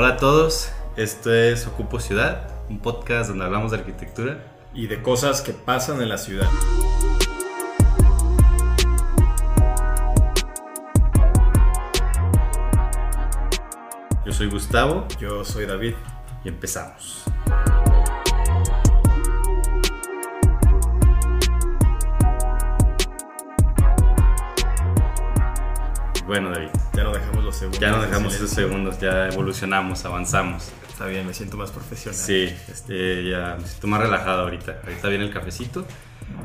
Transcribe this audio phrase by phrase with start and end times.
[0.00, 4.38] Hola a todos, esto es Ocupo Ciudad, un podcast donde hablamos de arquitectura.
[4.72, 6.48] y de cosas que pasan en la ciudad.
[14.24, 15.94] Yo soy Gustavo Yo soy David.
[16.44, 17.24] y empezamos.
[26.24, 26.70] Bueno, David,
[27.48, 27.80] los segundos.
[27.80, 30.70] ya no de dejamos esos segundos, ya evolucionamos, avanzamos.
[30.88, 32.18] Está bien, me siento más profesional.
[32.18, 34.80] Sí, este, ya me siento más relajado ahorita.
[34.84, 35.86] Ahorita viene el cafecito.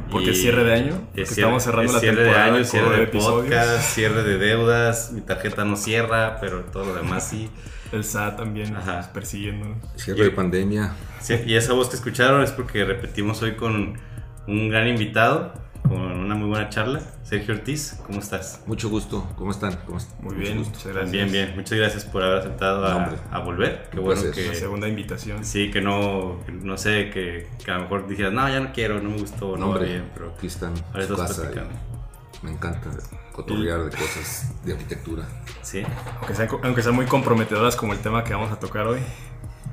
[0.09, 2.51] Porque Y es cierre de año, es cierre- estamos cerrando es la cierre temporada de
[2.57, 3.43] año, cierre de episodios.
[3.43, 5.11] podcast, cierre de deudas.
[5.11, 7.49] Mi tarjeta no cierra, pero todo lo demás sí.
[7.91, 9.11] El SAT también Ajá.
[9.13, 9.77] persiguiéndonos.
[9.97, 10.93] Cierre de pandemia.
[11.19, 13.99] Sí, Y esa voz que escucharon es porque repetimos hoy con
[14.47, 17.01] un gran invitado, con una muy buena charla.
[17.23, 18.61] Sergio Ortiz, ¿cómo estás?
[18.65, 19.27] Mucho gusto.
[19.35, 19.77] ¿Cómo están?
[19.85, 20.15] ¿Cómo están?
[20.21, 20.73] Muy Mucho bien, gusto.
[20.77, 21.11] muchas gracias.
[21.11, 21.53] Bien, bien.
[21.55, 23.89] Muchas gracias por haber aceptado a, volver.
[23.91, 24.21] Qué bueno.
[24.23, 24.55] La que...
[24.55, 25.43] segunda invitación.
[25.45, 28.71] Sí, que no, que no sé, que, que a lo mejor dijeras, no, ya no
[28.73, 31.41] quiero, no me gustó, no, No, bien, pero aquí están ahora estamos casa.
[31.41, 31.73] platicando.
[32.41, 32.89] Me encanta
[33.31, 35.25] cotorrear de cosas de arquitectura.
[35.61, 35.81] Sí.
[36.19, 38.99] Aunque sean, aunque sean muy comprometedoras como el tema que vamos a tocar hoy.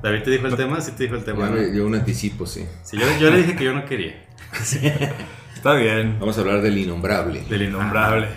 [0.02, 1.50] David te dijo el tema, sí te dijo el tema.
[1.50, 2.66] Me- yo un anticipo, sí.
[2.84, 4.24] Sí, yo, yo le dije que yo no quería.
[5.60, 6.16] Está bien.
[6.18, 7.42] Vamos a hablar del innombrable.
[7.42, 8.28] Del innombrable.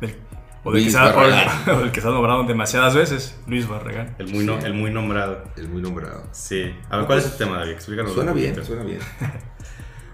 [0.00, 0.16] Del-
[0.64, 1.14] o, del que Luis se ha,
[1.72, 3.40] o, del que se ha nombrado demasiadas veces.
[3.46, 4.16] Luis Barragán.
[4.18, 5.44] El muy, no- el muy nombrado.
[5.56, 6.24] El muy nombrado.
[6.32, 6.74] Sí.
[6.90, 7.70] A ver, ¿cuál es el tema, David?
[7.74, 8.12] Explícanos.
[8.12, 8.98] Suena bien, suena bien.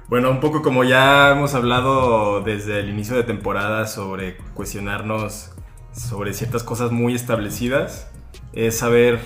[0.08, 5.53] Bueno, un poco como ya hemos hablado desde el inicio de temporada sobre cuestionarnos
[5.92, 8.11] sobre ciertas cosas muy establecidas,
[8.53, 9.19] es saber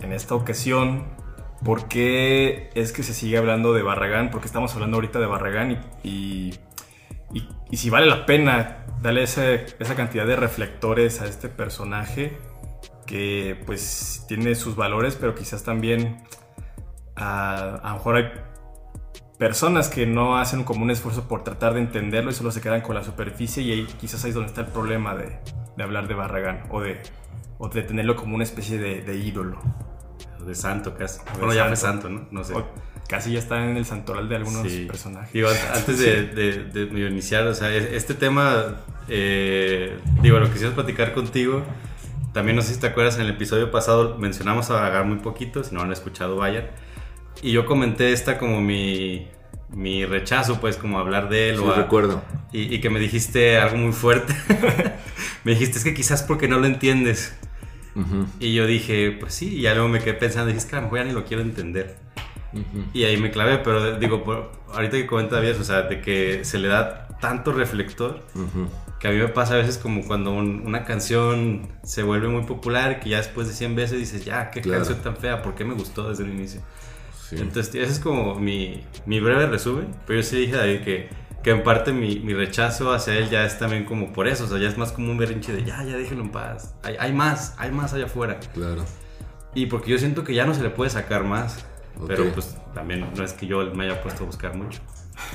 [0.00, 1.06] en esta ocasión
[1.64, 5.72] por qué es que se sigue hablando de Barragán, porque estamos hablando ahorita de Barragán
[5.72, 6.54] y, y,
[7.70, 12.36] y- si vale la pena darle ese- esa cantidad de reflectores a este personaje
[13.06, 16.22] que pues tiene sus valores, pero quizás también
[17.16, 18.24] a, a lo mejor hay
[19.38, 22.80] personas que no hacen como un esfuerzo por tratar de entenderlo y solo se quedan
[22.80, 25.38] con la superficie y ahí quizás ahí es donde está el problema de,
[25.76, 27.00] de hablar de Barragán o de,
[27.58, 29.60] o de tenerlo como una especie de, de ídolo.
[30.44, 31.18] De santo casi.
[31.18, 32.08] De Bueno, ya fue santo.
[32.08, 32.28] santo, ¿no?
[32.30, 32.54] No sé.
[32.54, 32.64] O
[33.08, 34.84] casi ya está en el santoral de algunos Sí.
[34.86, 35.32] personajes.
[35.32, 36.22] Digo, antes de,
[36.72, 38.76] de- de iniciar, o sea, es- este tema,
[39.08, 41.62] eh, digo, lo quisiera platicar contigo.
[42.32, 45.64] También no sé si te acuerdas, en el episodio pasado mencionamos a Barragán muy poquito,
[45.64, 46.66] si no lo han escuchado, vayan.
[47.42, 49.26] Y yo comenté esta como mi,
[49.70, 51.56] mi rechazo, pues, como hablar de él.
[51.56, 52.22] Sí, o a- recuerdo.
[52.52, 54.34] y, y que me dijiste algo muy fuerte.
[55.44, 57.34] me dijiste, es que quizás porque no lo entiendes.
[57.94, 60.76] Ujú, Y yo dije, pues sí, y ya luego me quedé pensando, dije, es que
[60.76, 61.96] a lo mejor ya ni lo quiero entender.
[62.52, 62.84] Ujú.
[62.92, 66.44] Y ahí me clavé, pero digo, por- ahorita que comenta David, o sea, de que
[66.44, 68.68] se le da tanto reflector, Ujú.
[69.00, 72.44] que a mí me pasa a veces como cuando un- una canción se vuelve muy
[72.44, 74.80] popular, que ya después de 100 veces dices, ya, qué Claro.
[74.84, 76.60] canción tan fea, ¿por qué me gustó desde el inicio?
[77.28, 77.36] Sí.
[77.38, 81.08] Entonces, ese es como mi, mi breve resumen, pero yo sí dije a David que,
[81.42, 84.48] que en parte mi, mi rechazo hacia él ya es también como por eso, o
[84.48, 87.12] sea, ya es más como un berrinche de, ya, ya déjenlo en paz, hay, hay
[87.12, 88.40] más, hay más allá afuera.
[88.54, 88.84] Claro.
[89.54, 91.64] Y porque yo siento que ya no se le puede sacar más,
[91.98, 92.06] Ok.
[92.06, 94.80] pero pues también no es que yo me haya puesto a buscar mucho.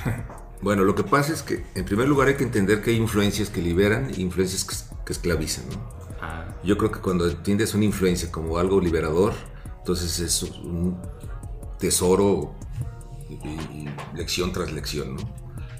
[0.60, 3.50] Bueno, lo que pasa es que, en primer lugar, hay que entender que hay influencias
[3.50, 5.92] que liberan e influencias que, que esclavizan, ¿no?
[6.20, 9.34] Ah, Yo creo que cuando entiendes una influencia como algo liberador,
[9.78, 10.98] entonces es un
[11.78, 12.54] tesoro
[13.28, 15.22] y, y lección tras lección, ¿no?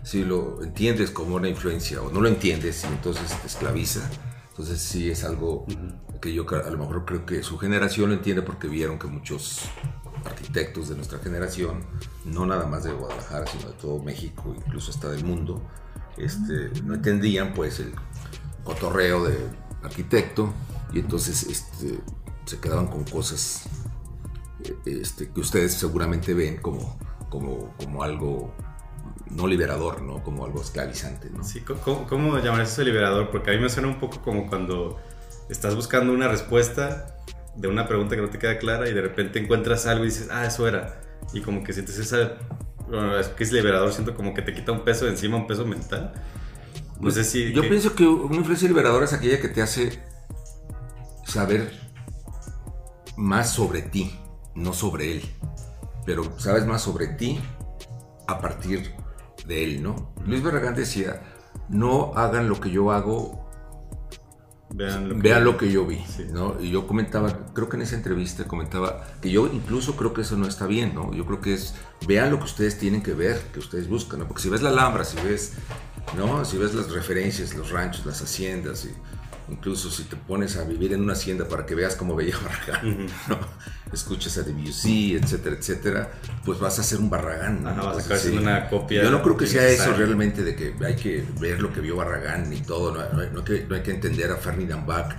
[0.03, 4.11] Si lo entiendes como una influencia o no lo entiendes y entonces te esclaviza,
[4.51, 5.66] entonces sí es algo
[6.21, 9.62] que yo a lo mejor creo que su generación lo entiende porque vieron que muchos
[10.25, 11.85] arquitectos de nuestra generación,
[12.25, 15.62] no nada más de Guadalajara, sino de todo México, incluso hasta del mundo,
[16.17, 17.93] este, no entendían pues el
[18.63, 19.37] cotorreo de
[19.83, 20.53] arquitecto
[20.93, 22.01] y entonces este,
[22.45, 23.65] se quedaban con cosas
[24.65, 26.99] eh, este, que ustedes seguramente ven como,
[27.29, 28.55] como, como algo
[29.31, 30.23] no liberador, ¿no?
[30.23, 31.31] como algo esclavizante.
[31.31, 31.43] ¿no?
[31.43, 33.31] sí, ¿cómo, cómo llamar eso liberador?
[33.31, 34.98] Porque a mí me suena un poco como cuando
[35.48, 37.14] estás buscando una respuesta
[37.56, 40.28] de una pregunta que no te queda clara y de repente encuentras algo y dices,
[40.30, 41.01] ah, eso era.
[41.33, 42.33] Y como que sientes esa...
[42.89, 45.47] Bueno, es que es liberador, siento como que te quita un peso de encima, un
[45.47, 46.12] peso mental.
[47.01, 47.53] No sé si...
[47.53, 50.03] Yo que- pienso que una influencia liberadora es aquella que te hace
[51.27, 51.72] saber
[53.16, 54.18] más sobre ti,
[54.54, 55.22] no sobre él.
[56.04, 57.41] Pero sabes más sobre ti
[58.27, 58.92] a partir
[59.47, 60.12] de él, ¿no?
[60.27, 61.22] Luis Barragán decía,
[61.68, 63.44] no hagan lo que yo hago,
[64.76, 66.26] Vean lo que, vean lo que yo vi, Sí.
[66.32, 66.56] ¿no?
[66.60, 70.36] Y yo comentaba, creo que en esa entrevista comentaba que yo incluso creo que eso
[70.36, 71.12] no está bien, ¿no?
[71.15, 71.74] Yo creo que es,
[72.09, 74.26] vean lo que ustedes tienen que ver, que ustedes buscan, ¿no?
[74.26, 75.53] Porque si ves la Alhambra, si ves,
[76.16, 76.44] ¿no?
[76.44, 78.91] Si ves las referencias, los ranchos, las haciendas, y
[79.49, 83.07] Incluso si te pones a vivir en una hacienda para que veas cómo veía Barragán,
[83.29, 83.39] ¿no?
[83.93, 86.11] escuchas a Debussy, etcétera, etcétera,
[86.45, 87.65] pues vas a ser un Barragán.
[87.67, 90.75] Ajá, vas a siendo una copia Yo no creo que sea eso realmente de que
[90.85, 93.67] hay que ver lo que vio Barragán y todo, no, no hay, no hay que,
[93.69, 95.13] no hay que entender a Ferdinand Bach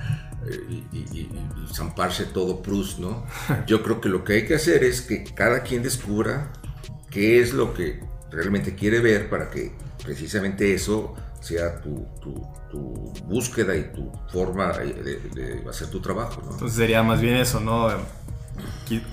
[0.47, 1.19] eh, y, y- y-
[1.63, 3.25] y zamparse todo Proust, ¿no?
[3.67, 6.51] Yo creo que lo que hay que hacer es que cada quien descubra
[7.09, 8.01] qué es lo que
[8.31, 9.71] realmente quiere ver para que
[10.03, 12.79] precisamente eso sea tu, tu- tu
[13.25, 14.93] búsqueda y tu forma de,
[15.33, 16.51] de hacer tu trabajo, ¿no?
[16.51, 17.89] Entonces sería más bien eso, ¿no?
[18.87, 19.03] Qui-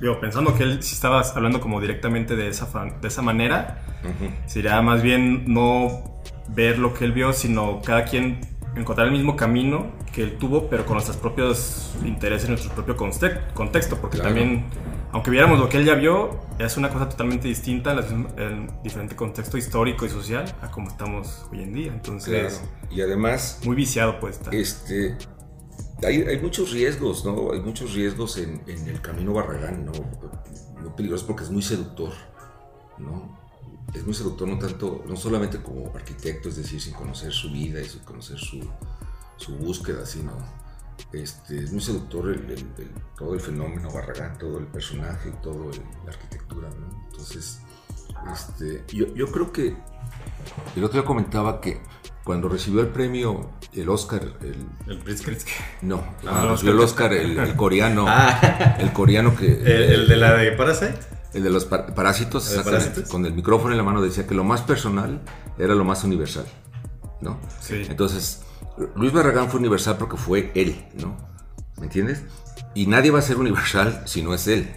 [0.00, 2.66] Digo, pensando que él si estabas hablando como directamente de esa,
[3.00, 3.82] de esa manera,
[4.46, 8.40] sería más bien no ver lo que él vio, sino cada quien
[8.74, 13.96] encontrar el mismo camino que él tuvo, pero con nuestros propios intereses, nuestro propio contexto,
[14.00, 14.30] porque Claro.
[14.34, 14.64] también,
[15.12, 19.14] aunque viéramos lo que él ya vio, es una cosa totalmente distinta en en diferente
[19.14, 21.92] contexto histórico y social a como estamos hoy en día.
[21.92, 22.90] Entonces, Claro.
[22.90, 24.50] Y además, muy viciado pues está.
[24.50, 25.16] Este,
[26.02, 27.52] hay, hay muchos riesgos, ¿no?
[27.52, 29.92] Hay muchos riesgos en, en el camino Barragán, ¿no?
[30.80, 32.12] Muy peligroso porque es muy seductor,
[32.98, 33.38] ¿no?
[33.94, 37.80] Es muy seductor no tanto, no solamente como arquitecto, es decir, sin conocer su vida
[37.80, 38.60] y sin conocer su,
[39.36, 40.32] su búsqueda, sino
[41.12, 45.32] este, es muy seductor el- el- el- todo el fenómeno Barragán, todo el personaje
[45.70, 47.04] el- la arquitectura, ¿no?
[47.10, 47.60] Entonces,
[48.32, 49.76] este, yo, yo creo que
[50.76, 51.80] el otro día comentaba que
[52.24, 55.36] cuando recibió el premio, el Oscar, el, El Pritzker.
[55.82, 59.46] no, Ah, el recibió el Oscar, el, el coreano, Ah, el coreano que...
[59.94, 60.94] el, de la de Parasite.
[61.34, 62.44] el de los par- parásitos,
[63.10, 65.20] con el micrófono en la mano decía que lo más personal
[65.58, 66.44] era lo más universal,
[67.20, 67.38] ¿no?
[67.60, 67.82] Sí.
[67.88, 68.42] Entonces,
[68.96, 71.16] Luis Barragán fue universal porque fue él, ¿no?
[71.78, 72.22] ¿Me entiendes?
[72.74, 74.70] Y nadie va a ser universal si no es él.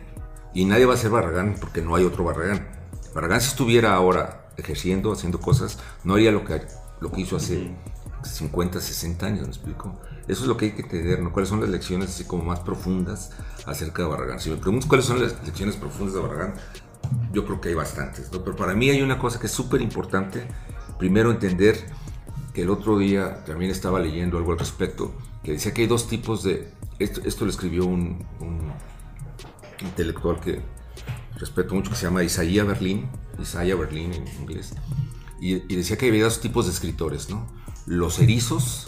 [0.53, 2.67] Y nadie va a ser Barragán porque no hay otro Barragán.
[3.13, 6.61] Barragán si estuviera ahora ejerciendo, haciendo cosas, no haría lo que,
[7.01, 7.71] lo que hizo hace
[8.23, 9.99] 50, 60 años, ¿me explico?
[10.27, 11.31] Eso es lo que hay que entender, ¿no?
[11.31, 13.31] ¿Cuáles son las lecciones así como más profundas
[13.65, 14.39] acerca de Barragán?
[14.39, 16.53] Si me preguntas cuáles son las lecciones profundas de Barragán,
[17.31, 18.29] yo creo que hay bastantes.
[18.31, 20.47] Pero para mí hay una cosa que es súper importante.
[20.97, 21.85] Primero, entender
[22.55, 25.13] que el otro día también estaba leyendo algo al respecto,
[25.43, 26.71] que decía que hay dos tipos de...
[26.99, 28.71] Esto, esto lo escribió un, un
[29.81, 30.61] intelectual que
[31.37, 33.09] respeto mucho, que se llama Isaiah Berlin,
[33.41, 34.73] Isaiah Berlin en inglés,
[35.41, 37.45] y, y decía que había dos tipos de escritores, ¿no?
[37.85, 38.87] Los erizos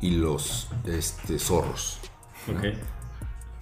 [0.00, 1.98] y los este, zorros.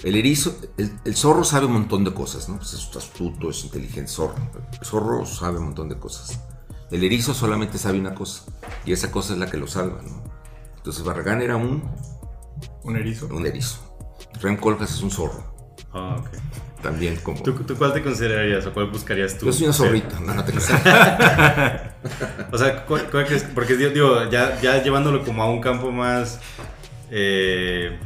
[0.05, 2.59] El erizo, el, el zorro sabe un montón de cosas, ¿no?
[2.59, 4.37] Pues es astuto, es inteligente, zorro.
[4.79, 6.39] El zorro sabe un montón de cosas.
[6.95, 8.45] El erizo solamente sabe una cosa,
[8.85, 10.23] y esa cosa es la que lo salva, ¿no?
[10.77, 11.83] Entonces Barragán era un,
[12.85, 13.27] Un erizo.
[13.27, 13.81] un erizo.
[14.41, 16.29] Rem Colcas es un zorro, Ah, ok.
[16.83, 17.43] también como...
[17.43, 19.47] ¿Tú, tú cuál te considerarías o cuál buscarías tú?
[19.47, 20.71] Yo soy una zorrita, no, no te creas.
[22.53, 23.43] O sea, ¿cuál, cuál crees?
[23.55, 26.39] Porque digo, ya, ya llevándolo como a un campo más,
[27.11, 27.99] eh,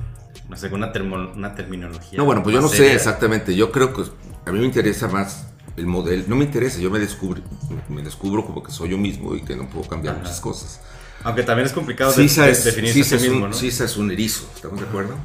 [0.48, 2.16] no sé, con una, termo- una terminología.
[2.16, 3.54] No, bueno, pues yo no sé exactamente.
[3.56, 4.02] Yo creo que
[4.46, 5.47] a mí me interesa más
[5.78, 6.24] el modelo.
[6.26, 7.42] No me interesa, yo me descubro,
[7.88, 10.22] me descubro como que soy yo mismo y que no puedo cambiar Ajá.
[10.24, 10.80] muchas cosas.
[11.24, 14.80] Aunque también es complicado de- es, definirse a sí mismo, un, es un erizo, ¿estamos
[14.80, 15.16] de acuerdo?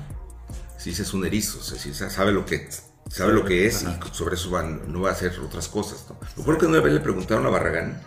[0.77, 2.67] Sisa es un erizo, o sea, sabe lo que,
[3.09, 3.99] sabe lo que es Ajá.
[4.11, 6.05] y sobre eso va- no va a hacer otras cosas.
[6.09, 6.41] ¿no?
[6.41, 8.01] Acuerdo que una vez le preguntaron a Barragán,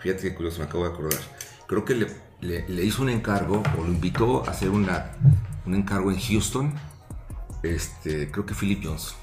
[0.00, 1.18] fíjate qué curioso, me acabo de acordar,
[1.66, 2.06] creo que le,
[2.40, 5.10] le- le hizo un encargo o lo invitó a hacer una,
[5.66, 6.72] un encargo en Houston,
[7.62, 9.16] este, creo que Philip Johnson.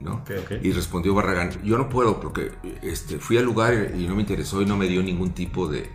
[0.00, 0.24] ¿No?
[0.62, 2.52] Y respondió Barragán, yo no puedo porque
[2.82, 5.90] este, fui al lugar y no me interesó y no me dio ningún tipo de,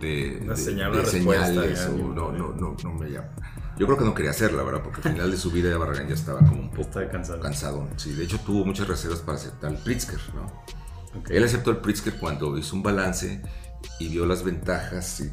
[0.00, 2.92] de, Una de- señal, de una respuesta, señales ya, o ni- no, no, no, no
[2.94, 3.28] me llama.
[3.78, 4.82] Yo creo que no quería hacerla, ¿verdad?
[4.82, 7.40] Porque al final de su vida ya Barragán ya estaba como un poco Estaba cansado.
[7.40, 7.88] cansado.
[7.96, 10.52] Sí, de hecho tuvo muchas reservas para aceptar el Pritzker, ¿no?
[11.30, 13.40] Él aceptó el Pritzker cuando hizo un balance
[14.00, 15.32] y vio las ventajas y,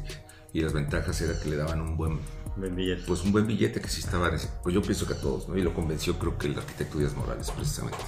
[0.58, 2.20] y las ventajas era que le daban un buen
[2.56, 3.02] Buen billete.
[3.06, 4.30] pues un buen billete que sí estaba,
[4.62, 5.56] pues yo pienso que a todos, ¿no?
[5.56, 7.98] Y lo convenció creo que el arquitecto Díaz Morales, precisamente.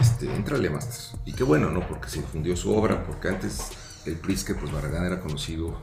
[0.00, 1.20] Este, entrale, Master.
[1.24, 1.86] Y qué bueno, ¿no?
[1.86, 3.68] Porque se difundió su obra, porque antes
[4.06, 5.80] el Pritzker, pues Barragán era conocido,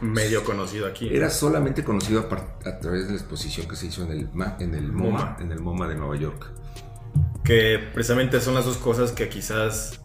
[0.00, 1.08] Medio conocido aquí.
[1.14, 2.20] era solamente conocido
[2.64, 5.36] a, través de la exposición que se hizo en el, Ma- en el MoMA, MoMA.
[5.40, 6.50] en el MoMA de Nueva York.
[7.44, 10.00] Que precisamente son las dos cosas que quizás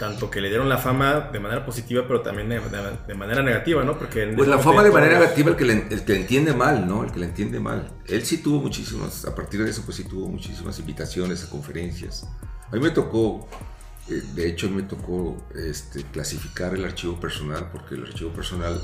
[0.00, 3.42] tanto que le dieron la fama de manera positiva, pero también de, de- de manera
[3.42, 3.98] negativa, ¿no?
[3.98, 6.88] Porque Pues la fama de manera negativa el que, le, el que le entiende mal,
[6.88, 7.04] ¿no?
[7.04, 7.92] El que le entiende mal.
[8.06, 12.26] Él sí tuvo muchísimas, a partir de eso pues sí tuvo muchísimas invitaciones a conferencias.
[12.72, 13.46] A mí me tocó,
[14.08, 18.80] eh, de hecho me tocó este, clasificar el archivo personal, porque el archivo personal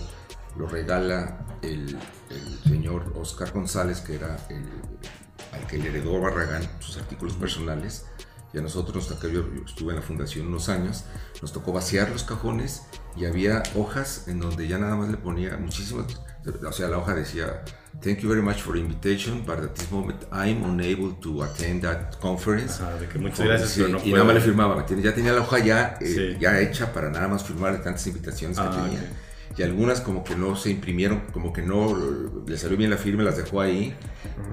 [0.58, 1.96] lo regala el,
[2.30, 4.64] el señor Oscar González, que era el,
[5.52, 8.04] al que le heredó Barragán sus artículos personales.
[8.54, 11.04] Y a nosotros nos tocó, yo, estuve en la fundación unos años,
[11.42, 12.82] nos tocó vaciar los cajones
[13.16, 16.06] y había hojas en donde ya nada más le ponía muchísimas,
[16.66, 17.64] o sea, la hoja decía,
[18.02, 21.82] thank you very much for the invitation, but at this moment I'm unable to attend
[21.82, 22.80] that conference.
[22.82, 24.14] Ajá, de que muchas gracias, Sí, pero no y puedo.
[24.14, 24.86] nada más le firmaba.
[24.86, 26.38] Ya tenía la hoja ya, eh, Sí.
[26.40, 29.00] ya hecha para nada más firmar de tantas invitaciones que Ah, tenía.
[29.58, 31.96] Y algunas como que no se imprimieron, como que no
[32.46, 33.94] le salió bien la firma, las dejó ahí,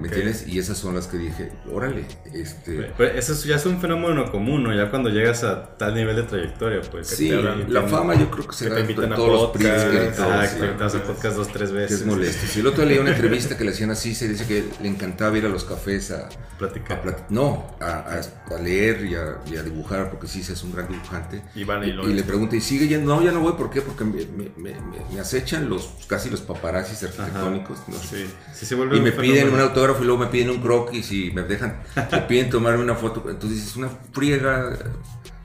[0.00, 0.04] Ok.
[0.06, 0.48] entiendes?
[0.48, 2.90] Y esas son las que dije, órale, este...
[2.96, 4.74] Pero eso es- ya es un fenómeno común, ¿no?
[4.74, 7.08] Ya cuando llegas a tal nivel de trayectoria, pues.
[7.08, 8.90] Sí, te la, hablan- la te- fama yo creo que se que da te en
[8.90, 11.68] invitan a todos los podcast, Pritzker y todo, Ah, que te a podcast dos, tres
[11.70, 12.00] Que veces.
[12.00, 12.46] es molesto.
[12.46, 15.36] Si el otro leí una entrevista que le hacían así, se dice que le encantaba
[15.36, 17.02] ir a los cafés a, Platicar.
[17.06, 17.86] a no, a,
[18.20, 21.42] a- a leer y a, y a dibujar, porque sí, es un gran dibujante.
[21.54, 23.14] Y van y lo le pregunta, ¿y sigue yendo?
[23.16, 23.82] No, ya no voy, ¿por qué?
[23.82, 27.78] Porque me, me- me- me- acechan los, casi los paparazzis arquitectónicos.
[27.88, 27.96] ¿no?
[27.98, 31.10] Sí, sí se vuelve Y me piden un autógrafo y luego me piden un croquis
[31.12, 31.82] y me dejan,
[32.12, 33.24] me piden tomarme una foto.
[33.28, 34.76] Entonces es una friega,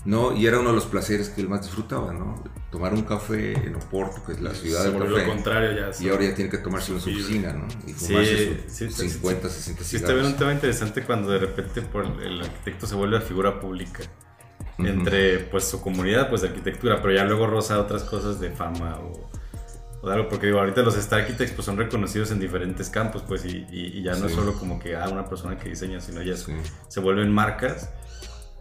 [0.05, 0.35] ¿no?
[0.35, 2.43] Y era uno de los placeres que él más disfrutaba, ¿no?
[2.71, 5.09] Tomar un café en Oporto, que es la ciudad se del café.
[5.11, 6.03] lo contrario ya.
[6.03, 7.15] Y ahora ya tiene que tomarse en su Sí.
[7.15, 7.67] oficina, ¿no?
[7.87, 11.31] Y Sí, fumarse sus sí, sí, 50, 60 Sí, está bien un tema interesante cuando
[11.31, 14.03] de repente por el arquitecto se vuelve figura pública.
[14.77, 18.97] Entre pues su comunidad pues de arquitectura, pero ya luego roza otras cosas de fama
[18.99, 19.29] o,
[20.01, 23.23] o de algo, porque digo, ahorita los Star Architects pues son reconocidos en diferentes campos,
[23.27, 25.99] pues y, y- y ya no es solo como que ah, una persona que diseña,
[26.01, 26.53] sino ya Sí.
[26.87, 27.89] se vuelven marcas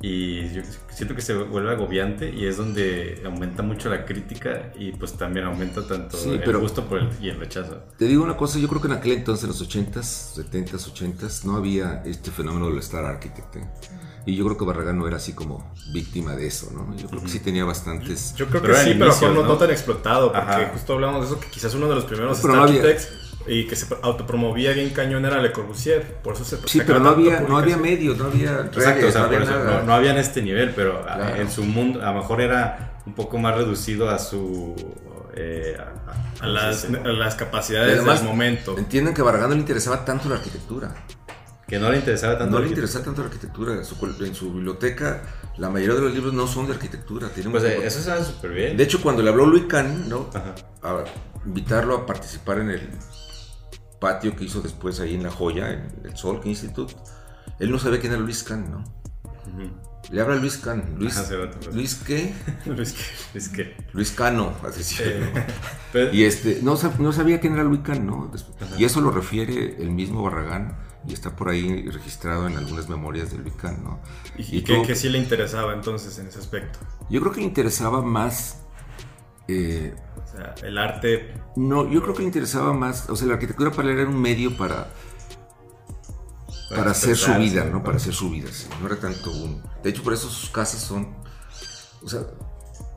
[0.01, 4.93] y yo siento que se vuelve agobiante y es donde aumenta mucho la crítica y
[4.93, 7.83] pues también aumenta tanto Sí, el pero- gusto por el, y el rechazo.
[7.97, 11.45] Te digo una cosa, yo creo que en aquel entonces, en los 80s, 70s, 80s,
[11.45, 13.57] no había este fenómeno del Star Architect.
[13.57, 13.65] ¿eh?
[14.29, 16.95] Y yo creo que Barragán no era así como víctima de eso, ¿no?
[16.97, 18.35] Yo creo que sí tenía bastantes...
[18.37, 19.57] Yo creo que sí, pero a lo mejor inicios, no, ¿no?
[19.57, 20.71] tan explotado, porque Ajá.
[20.75, 23.09] justo hablamos de eso, que quizás uno de los primeros No, pero no había- architects
[23.47, 27.09] y que se autopromovía bien cañón era Le Corbusier, por eso se Sí, pero no
[27.09, 29.79] había, no había medios, no había Exacto, redes, o sea, no había por eso, nada.
[29.81, 31.37] no, no había en este nivel, pero a- Claro.
[31.37, 34.75] en su mundo a lo mejor era un poco más reducido a su...
[35.35, 38.77] eh, a, a- a ¿cómo las, a capacidades además, del momento.
[38.77, 40.95] Entienden que a Barragán no le interesaba tanto la arquitectura.
[41.69, 42.57] Que no le interesaba tanto.
[42.57, 43.75] No le interesaba tanto la arquitectura.
[43.75, 45.23] En su biblioteca,
[45.59, 47.29] la mayoría de los libros no son de arquitectura.
[47.29, 48.77] tienen Pues eh, eso sabe súper bien.
[48.77, 50.31] De hecho, cuando le habló Luis Can, ¿no?
[50.33, 50.55] Ajá.
[50.83, 51.05] a
[51.45, 52.89] invitarlo a participar en el
[54.01, 56.95] patio que hizo después ahí en La Joya, en el Solk Institute,
[57.59, 58.85] él no sabía quién era Luis Can, ¿no?
[60.11, 60.95] Le habla Luis Can.
[60.99, 61.35] Luis, Ajá.
[61.73, 62.33] ¿Luis qué?
[63.35, 63.77] Es que...
[63.93, 65.21] Luis Cano, así eh,
[65.93, 68.31] pero- Y este, no, no sabía quién era Luis Can, ¿no?
[68.79, 73.31] Y eso lo refiere el mismo Barragán y está por ahí registrado en algunas memorias
[73.31, 74.01] de Luis Can, ¿no?
[74.37, 76.79] y Y que, sí le interesaba entonces en ese aspecto.
[77.09, 78.63] Yo creo que le interesaba más...
[79.49, 83.35] eh, O sea, el arte no, yo creo que le interesaba más, o sea, la
[83.35, 84.89] arquitectura para él era un medio para,
[86.71, 87.83] para hacer su vida, ¿no?
[87.83, 88.69] Para hacer su vida, sí.
[88.81, 89.63] No era tanto un...
[89.83, 91.17] De hecho, por eso sus casas son...
[92.03, 92.21] O sea,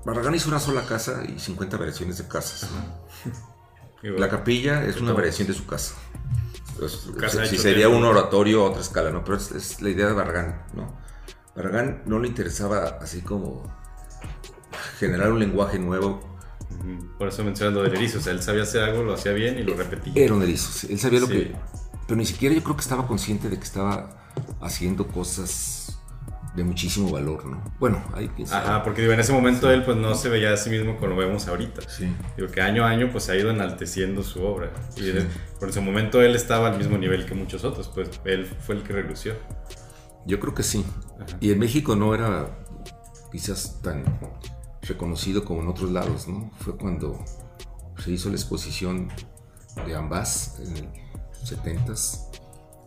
[0.06, 2.70] Barragán hizo una sola casa y 50 variaciones de casas,
[4.04, 5.94] La capilla es una variación de su casa.
[6.84, 9.24] Es- casa si sería un oratorio a otra escala, ¿no?
[9.24, 10.96] Pero es, es la idea de Barragán, ¿no?
[11.56, 13.64] Barragán no le interesaba así como
[15.00, 16.22] generar un lenguaje nuevo.
[17.18, 18.20] Por eso mencionando del erizo.
[18.20, 20.14] O sea, él sabía hacer algo, lo hacía bien y lo repetía.
[20.16, 21.34] Era un erizo, él sabía lo Sí.
[21.34, 21.56] que...
[22.08, 24.18] Pero ni siquiera yo creo que estaba consciente de que estaba
[24.62, 25.81] haciendo cosas
[26.56, 27.64] de muchísimo valor, ¿no?
[27.80, 28.68] Bueno, ahí quién sabe.
[28.68, 31.08] Ajá, porque digo, en ese momento él pues no se veía a sí mismo como
[31.08, 31.82] lo vemos ahorita.
[31.88, 32.14] Sí.
[32.36, 34.72] Digo que año a año pues ha ido enalteciendo su obra.
[34.98, 35.30] Y en-
[35.60, 38.84] por ese momento él estaba al mismo nivel que muchos otros, pues él fue el
[38.84, 39.34] que relució.
[40.26, 40.86] Yo creo que sí.
[41.20, 41.38] Ajá.
[41.40, 42.60] Y en México no era
[43.32, 44.04] quizás tan
[44.82, 46.52] reconocido como en otros lados, ¿no?
[46.60, 47.24] Fue cuando
[48.04, 49.10] se hizo la exposición
[49.86, 50.90] de ambas en el
[51.46, 52.31] 70s,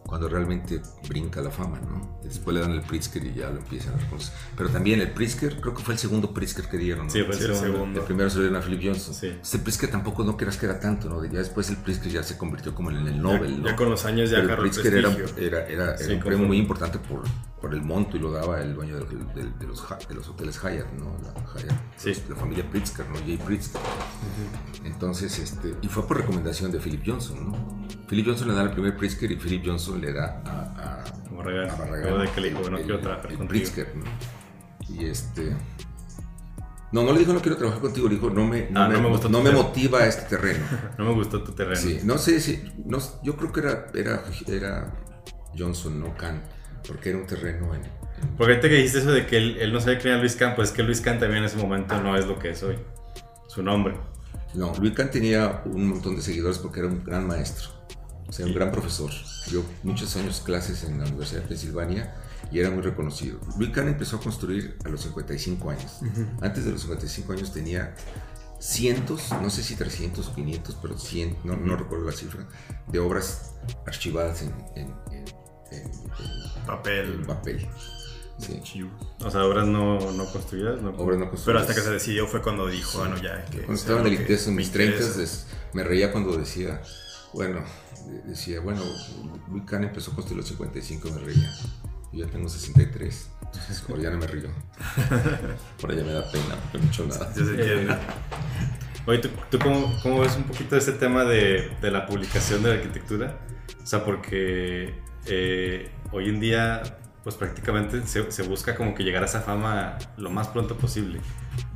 [0.06, 2.18] cuando realmente brinca la fama, ¿no?
[2.23, 4.32] Después le dan el Pritzker y ya lo empiezan a reconocer.
[4.56, 7.12] Pero también el Pritzker, creo que fue el segundo Pritzker que dieron, ¿no?
[7.12, 8.00] Sí, fue el Sí, el segundo.
[8.00, 9.14] El primero se lo dieron a Philip Johnson.
[9.14, 9.28] Sí.
[9.42, 11.25] Este Pritzker tampoco no creas que era tanto, ¿no?
[11.25, 13.64] Ya después el Pritzker ya se convirtió como en el Nobel, ya, ¿no?
[13.66, 15.42] ya con los años ya Pero el agarró el Pritzker era, prestigio.
[15.46, 17.23] era, era, era Sí, un premio muy importante por,
[17.64, 19.06] por el monto y lo daba el dueño de,
[19.42, 21.16] de- de los, Ha- de los hoteles Hyatt, ¿no?
[21.23, 22.11] La, Hyatt, Sí.
[22.11, 23.16] los- la familia Pritzker, ¿no?
[23.21, 23.80] Jay Pritzker.
[24.85, 27.87] Entonces, este, y fue por recomendación de Philip Johnson, ¿no?
[28.06, 31.71] Philip Johnson le da el primer Pritzker y Philip Johnson le da a, a, Barragán.
[32.21, 33.49] a de que le dijo, no el- quiero trabajar el contigo.
[33.49, 34.04] Pritzker, ¿no?
[34.94, 35.56] Y este...
[36.92, 38.94] No, no le dijo no quiero trabajar contigo, le dijo no me, no Ah, me,
[39.00, 39.62] no me no me terreno".
[39.62, 40.64] motiva este terreno.
[40.99, 41.80] No me gustó tu terreno.
[41.80, 42.62] Sí, no sé si.
[42.85, 44.92] No, yo creo que era, era, era
[45.59, 46.40] Johnson, no Khan,
[46.87, 47.85] porque era un terreno en.
[47.85, 48.05] en-
[48.37, 50.55] Porque ahorita que dijiste eso de que él, él no sabía quién era Luis Can,
[50.55, 52.76] pues es que Luis Can también en ese momento no es lo que es hoy.
[53.49, 53.95] Su nombre.
[54.55, 57.71] No, Luis Khan tenía un montón de seguidores porque era un gran maestro,
[58.29, 58.55] o sea, un Sí.
[58.59, 59.11] gran profesor.
[59.50, 62.14] Dio muchos años clases en la Universidad de Pensilvania
[62.53, 63.41] y era muy reconocido.
[63.59, 65.99] Luis Khan empezó a construir a los 55 años.
[66.41, 67.95] Antes de los 55 años tenía
[68.61, 72.47] cientos, no sé si 300 o 500, pero 100, no, no recuerdo la cifra,
[72.87, 73.55] de obras
[73.87, 75.25] archivadas en, en, en-
[75.83, 77.25] en Papel.
[77.26, 77.66] papel.
[78.38, 78.85] Sí.
[79.21, 80.81] O sea, obras no, no construidas.
[80.83, 81.62] No, Obras no Pero construidas.
[81.62, 83.45] hasta que se decidió fue cuando dijo, bueno, ya.
[83.47, 85.47] Que Cuando estaba en el ITES en mis 30 interesa.
[85.73, 86.83] me reía cuando decía,
[87.33, 87.64] bueno,
[88.07, 88.83] de- decía, bueno,
[89.50, 91.50] Luis Can empezó a construir los 55, me reía.
[92.12, 94.49] Yo ya tengo 63, entonces ahora ya no me río.
[95.83, 97.33] Ahora ya me da pena, porque no he hecho nada.
[97.35, 97.97] Se entiende.
[99.07, 102.69] Oye, ¿tú, tú cómo, cómo ves un poquito este tema de, de la publicación de
[102.71, 103.38] la arquitectura?
[103.83, 104.95] O sea, porque
[105.26, 106.83] eh, hoy en día,
[107.23, 111.21] pues prácticamente se, se busca como que llegar a esa fama lo más pronto posible.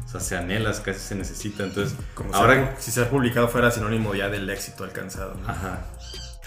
[0.04, 1.64] O sea, se anhela, casi se necesita.
[1.64, 2.76] Entonces, Como ahora...
[2.78, 5.34] si ser publicado fuera sinónimo ya del éxito alcanzado.
[5.34, 5.48] ¿no?
[5.48, 5.84] Ajá.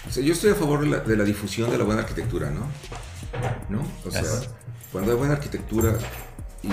[0.08, 2.50] O sea, yo estoy a favor de la, de la difusión de la buena arquitectura,
[2.50, 2.66] ¿no?
[3.68, 3.86] ¿No?
[4.04, 4.52] O sea, Eso.
[4.90, 5.96] cuando hay buena arquitectura
[6.62, 6.70] y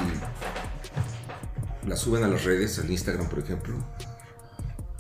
[1.88, 3.76] la suben a las redes, al Instagram, por ejemplo,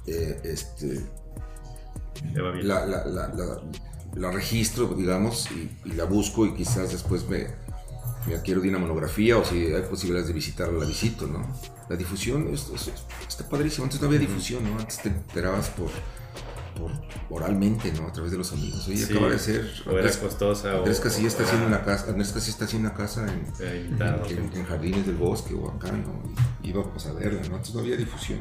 [0.06, 1.02] eh, este,
[2.34, 2.68] te va bien.
[2.68, 3.62] la, la,
[4.16, 7.48] la, registro, digamos, y, y la busco y quizás después me,
[8.28, 11.46] me adquiero de una monografía o si hay posibilidades de visitarla, la visito, ¿no?
[11.90, 12.92] La difusión es- es-
[13.28, 13.86] está padrísimo.
[13.86, 14.78] Antes no había difusión, ¿no?
[14.80, 15.90] Antes te enterabas por,
[16.78, 16.92] por
[17.30, 18.08] oralmente, ¿no?
[18.08, 18.88] A través de los amigos.
[18.88, 19.62] Oye, Sí, acaba de ser...
[19.86, 20.78] o era Andrés, costosa o...
[20.80, 24.26] Andrés Casilla está haciendo era, una casa, Andrés está haciendo una casa en, eh, invitado.
[24.28, 26.22] en, en Jardines del Bosque o acá, ¿no?
[26.64, 27.56] Y íbamos a verla, ¿no?
[27.56, 28.40] Antes no había difusión.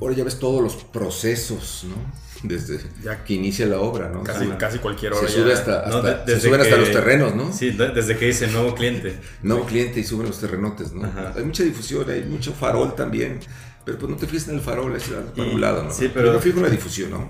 [0.00, 1.96] Ahora ya ves todos los procesos, ¿no?
[2.42, 4.22] Desde Ya- que inicia la obra, ¿no?
[4.22, 5.54] Casi, Se- casi cualquier se hora sube ya.
[5.54, 7.52] hasta, No, hasta- de- se suben hasta que- los terrenos, ¿no?
[7.52, 9.18] Sí, de- desde que dice nuevo cliente.
[9.42, 11.04] Nuevo cliente y suben los terrenotes, ¿no?
[11.04, 11.32] Ajá.
[11.36, 13.40] Hay mucha difusión, hay mucho farol también,
[13.84, 15.04] pero pues no te fijas en el farol, es
[15.36, 15.90] un lado, ¿no?
[15.92, 17.28] sí, pero- Yo me fijo en la difusión, ¿no?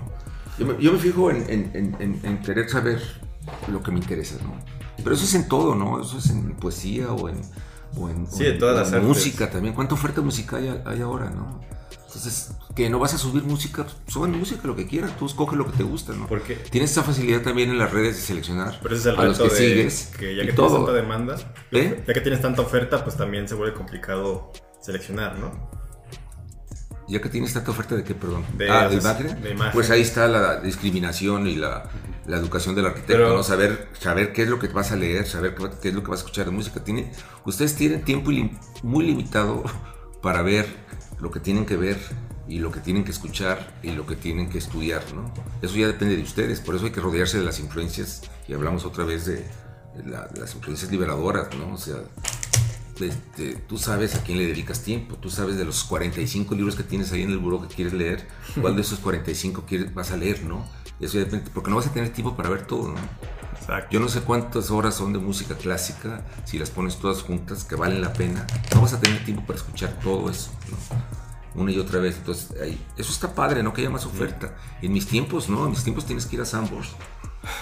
[0.59, 3.01] Yo me, yo me fijo en, en- en- en- querer saber
[3.71, 4.59] lo que me interesa, ¿no?
[5.03, 6.01] Pero eso es en todo, ¿no?
[6.01, 7.41] Eso es en poesía o en,
[7.95, 9.73] o en, Sí, o todas o las música también.
[9.73, 11.61] ¿Cuánta oferta musical hay, hay ahora, no?
[12.09, 15.55] Entonces, que no vas a subir música, pues, suban música, lo que quieras, tú escoge
[15.55, 16.25] lo que te gusta, ¿no?
[16.27, 19.25] Porque Tienes esa facilidad también en las redes de seleccionar Pero ese es el a
[19.25, 21.35] los que de sigues que ya que tienes tanta demanda,
[21.71, 22.03] ¿Eh?
[22.07, 25.69] ya que tienes tanta oferta, pues también se vuelve complicado seleccionar, ¿no?
[27.07, 28.43] Ya que tienes tanta oferta de qué, perdón.
[28.57, 29.41] De- ah, de imagen.
[29.41, 29.73] de imagen.
[29.73, 31.89] Pues ahí está la discriminación y la,
[32.25, 33.43] la educación del arquitecto, Pero- ¿no?
[33.43, 36.19] Saber, saber qué es lo que vas a leer, saber qué, es lo que vas
[36.19, 36.83] a escuchar de música.
[36.83, 37.11] Tiene,
[37.45, 38.31] ustedes tienen tiempo
[38.83, 39.63] muy limitado
[40.21, 40.67] para ver
[41.19, 41.97] lo que tienen que ver
[42.47, 45.31] y lo que tienen que escuchar y lo que tienen que estudiar, ¿no?
[45.61, 48.85] Eso ya depende de ustedes, por eso hay que rodearse de las influencias, y hablamos
[48.85, 49.35] otra vez de,
[49.95, 51.73] de la- de las influencias liberadoras, ¿no?
[51.73, 51.97] O sea,
[53.67, 57.11] tú sabes a quién le dedicas tiempo, tú sabes de los 45 libros que tienes
[57.11, 58.27] ahí en el buró que quieres leer,
[58.61, 60.65] cuál de esos 45 quieres, vas a leer, ¿no?
[60.99, 62.99] Eso ya depende, porque no vas a tener tiempo para ver todo, ¿no?
[63.69, 63.87] Exacto.
[63.91, 67.75] Yo no sé cuántas horas son de música clásica, si las pones todas juntas, que
[67.75, 71.61] valen la pena, no vas a tener tiempo para escuchar todo eso, ¿no?
[71.61, 73.73] Una y otra vez, entonces, ahí, eso está padre, ¿no?
[73.73, 74.55] Que haya más oferta.
[74.81, 75.65] En mis tiempos, ¿no?
[75.65, 76.89] En mis tiempos tienes que ir a Sambors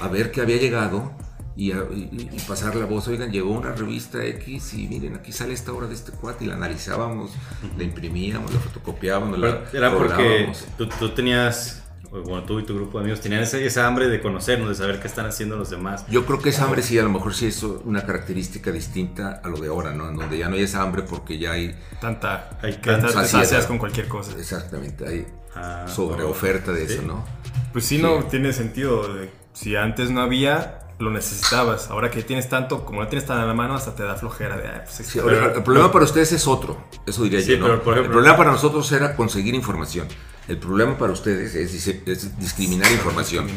[0.01, 1.11] a ver qué había llegado
[1.55, 3.07] y, a- y- y pasar la voz.
[3.07, 6.47] Oigan, llegó una revista X y miren, aquí sale esta obra de este cuate y
[6.47, 7.31] la analizábamos,
[7.77, 12.75] la imprimíamos, la fotocopiábamos, Pero la era porque tú, tú tenías, bueno, tú y tu
[12.75, 15.69] grupo de amigos tenían esa, esa hambre de conocernos, de saber qué están haciendo los
[15.69, 16.05] demás.
[16.09, 19.47] Yo creo que esa hambre sí, a lo mejor sí es una característica distinta a
[19.49, 20.09] lo de ahora, ¿no?
[20.09, 23.13] En donde ya no hay esa hambre porque ya hay Tanta, Hay que- tanta te
[23.13, 23.43] saciedad.
[23.43, 24.31] sacias con cualquier cosa.
[24.39, 26.93] exactamente, hay Ah, sobre oferta de sí.
[26.93, 27.25] eso, ¿no?
[27.73, 29.13] Pues sí, no tiene sentido.
[29.13, 31.89] de- Si antes no había, lo necesitabas.
[31.89, 34.55] Ahora que tienes tanto, como no tienes tan a la mano, hasta te da flojera
[34.57, 34.67] de.
[34.67, 37.65] "Ay, pues, Sí, pero- el problema para ustedes es otro, eso diría Sí, yo, ¿no?
[37.65, 40.07] pero, por ejemplo- el problema para nosotros era conseguir información.
[40.47, 43.47] El problema para ustedes es, dis- es discriminar información.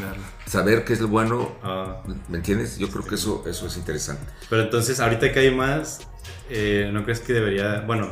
[0.47, 2.79] Saber qué es lo bueno, Ah, ¿me entiendes?
[2.79, 4.23] Yo creo que eso, eso es interesante.
[4.49, 6.01] pero entonces, ahorita que hay más,
[6.49, 8.09] eh, ¿no crees que debería, bueno,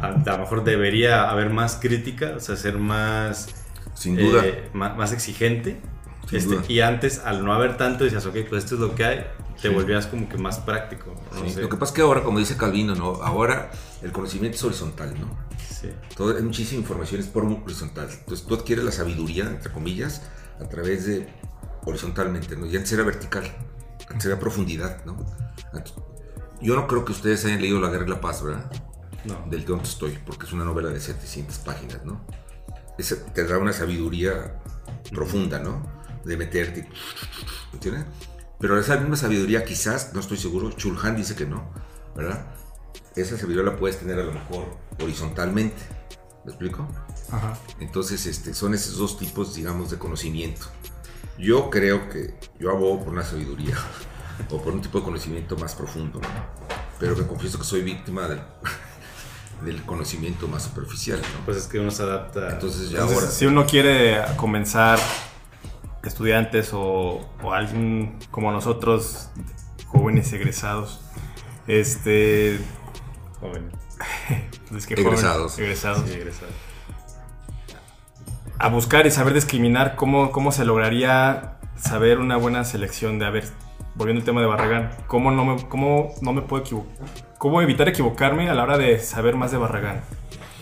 [0.00, 3.48] a, a lo mejor debería haber más crítica, o sea, ser más,
[3.94, 4.44] Sin duda.
[4.46, 5.80] eh, más, más exigente?
[6.30, 6.64] Este, duda.
[6.68, 9.26] y antes, al no haber tanto, decías, ok, pues esto es lo que hay,
[9.60, 11.12] te volvías como que más práctico.
[11.34, 11.62] No Sí, sé.
[11.62, 13.22] Lo que pasa es que ahora, como dice Calvino, ¿no?
[13.22, 13.70] Ahora
[14.02, 15.28] el conocimiento es horizontal, ¿no?
[15.86, 16.14] Sí.
[16.16, 18.08] Todo, hay muchísima información, es por horizontal.
[18.10, 20.22] Entonces tú adquieres la sabiduría, entre comillas,
[20.60, 21.28] a través de
[21.84, 22.66] horizontalmente, ¿no?
[22.66, 23.44] Y antes era vertical,
[24.08, 25.16] antes era profundidad, ¿no?
[25.72, 25.94] Antes-
[26.60, 28.70] Yo no creo que ustedes hayan leído La Guerra y la Paz, ¿verdad?
[29.24, 29.44] No.
[29.50, 32.24] Del Don estoy, porque es una novela de 700 páginas, ¿no?
[32.98, 34.60] Esa te da una sabiduría
[35.12, 35.82] profunda, ¿no?
[36.24, 36.88] De meterte,
[37.72, 38.06] ¿entiendes?
[38.58, 41.70] Pero esa misma sabiduría quizás, no estoy seguro, Chulhan dice que no,
[42.16, 42.46] ¿verdad?
[43.14, 44.64] Esa sabiduría la puedes tener a lo mejor
[45.00, 45.76] horizontalmente,
[46.44, 46.86] ¿me explico?
[47.30, 47.58] Ajá.
[47.80, 50.66] Entonces, este, son esos dos tipos, digamos, de conocimiento.
[51.38, 53.76] Yo creo que yo abogo por una sabiduría
[54.50, 56.56] o por un tipo de conocimiento más profundo, ¿no?
[56.98, 58.40] pero me confieso que soy víctima de,
[59.64, 61.44] del conocimiento más superficial, ¿no?
[61.44, 62.50] Pues es que uno se adapta.
[62.50, 63.30] Entonces ya Entonces, ahora...
[63.30, 64.98] si uno quiere comenzar
[66.02, 69.28] estudiantes o, o alguien como nosotros,
[69.86, 71.00] jóvenes egresados,
[71.66, 72.60] este,
[73.40, 73.70] Joven.
[74.76, 75.58] es que Egresados.
[75.58, 76.50] egresados, Sí, egresado.
[78.58, 83.30] a buscar y saber discriminar cómo, cómo se lograría saber una buena selección de, a
[83.30, 83.44] ver,
[83.94, 87.06] volviendo al tema de Barragán, cómo no me, cómo no me puedo equivocar,
[87.38, 90.00] cómo evitar equivocarme a la hora de saber más de Barragán.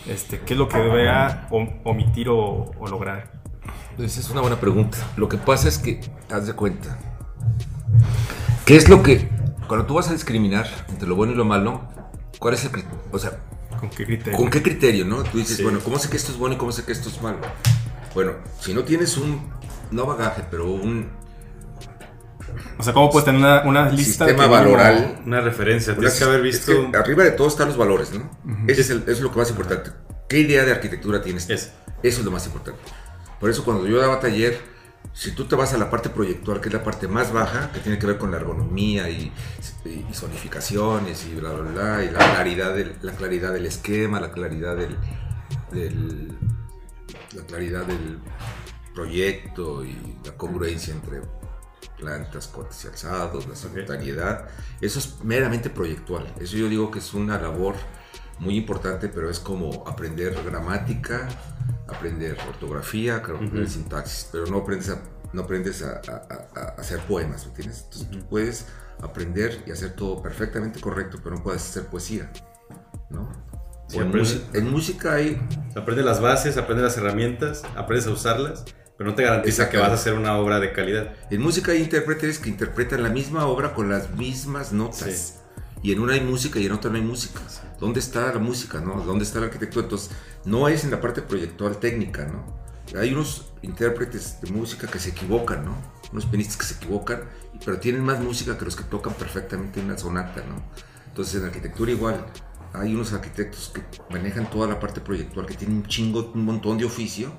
[0.07, 3.31] Este, ¿Qué es lo que debería om- omitir o, o lograr?
[3.97, 4.97] Pues es una buena pregunta.
[5.15, 6.99] Lo que pasa es que, haz de cuenta,
[8.65, 9.29] ¿qué es lo que,
[9.67, 11.81] cuando tú vas a discriminar entre lo bueno y lo malo,
[12.39, 12.99] cuál es el criterio?
[13.11, 13.31] O sea,
[13.79, 14.37] ¿Con qué criterio?
[14.37, 15.23] ¿con qué criterio, no?
[15.23, 15.63] Tú dices, Sí.
[15.63, 17.39] bueno, ¿cómo sé que esto es bueno y cómo sé que esto es malo?
[18.13, 19.49] Bueno, si no tienes un,
[19.91, 21.09] no bagaje, pero un
[22.77, 25.93] O sea, ¿cómo puedes tener una, una lista sistema valoral, Una referencia.
[25.93, 26.91] Una- Tienes que haber es visto.
[26.91, 28.29] que arriba de todo están los valores, ¿no?
[28.67, 29.91] Ese es, el- eso es lo que más importante.
[30.29, 31.49] ¿Qué idea de arquitectura tienes?
[31.49, 31.71] Es.
[32.03, 32.79] Eso es lo más importante.
[33.39, 34.59] Por eso cuando yo daba taller,
[35.13, 37.79] si tú te vas a la parte proyectual, que es la parte más baja, que
[37.79, 39.31] tiene que ver con la ergonomía y,
[39.85, 44.31] y zonificaciones y bla, bla, bla, y la claridad del, la claridad del esquema, la
[44.31, 44.97] claridad del,
[45.71, 46.37] del-
[47.35, 48.19] la claridad del
[48.93, 51.21] proyecto y la congruencia entre
[51.97, 54.47] plantas, cortes y alzados, la simultaneidad,
[54.81, 56.33] eso es meramente proyectual.
[56.39, 57.75] Eso yo digo que es una labor
[58.39, 61.27] muy importante, pero es como aprender gramática,
[61.87, 64.99] aprender ortografía, creo que aprender sintaxis, pero no aprendes a,
[65.33, 67.83] no aprendes a, a- a- a hacer poemas, ¿me entiendes?
[67.85, 68.65] Entonces tú puedes
[69.01, 72.31] aprender y hacer todo perfectamente correcto, pero no puedes hacer poesía,
[73.09, 73.29] ¿no?
[73.87, 75.39] Sí, en, aprende- en música hay
[75.75, 78.65] Aprende las bases, aprende las herramientas, aprendes a usarlas,
[78.97, 81.13] pero no te garantiza que vas a hacer una obra de calidad.
[81.29, 85.41] En música hay intérpretes que interpretan la misma obra con las mismas notas.
[85.85, 87.41] Y en una hay música y en otra no hay música.
[87.79, 89.01] ¿Dónde está la música, no?
[89.01, 89.83] ¿Dónde está la arquitectura?
[89.83, 90.09] Entonces,
[90.43, 92.43] no es en la parte proyectual técnica, ¿no?
[92.99, 95.75] Hay unos intérpretes de música que se equivocan, ¿no?
[96.11, 97.25] Unos pianistas que se equivocan,
[97.63, 100.55] pero tienen más música que los que tocan perfectamente una sonata, ¿no?
[101.05, 102.25] Entonces, en arquitectura igual,
[102.73, 106.79] hay unos arquitectos que manejan toda la parte proyectual, que tienen un chingo, un montón
[106.79, 107.31] de oficio,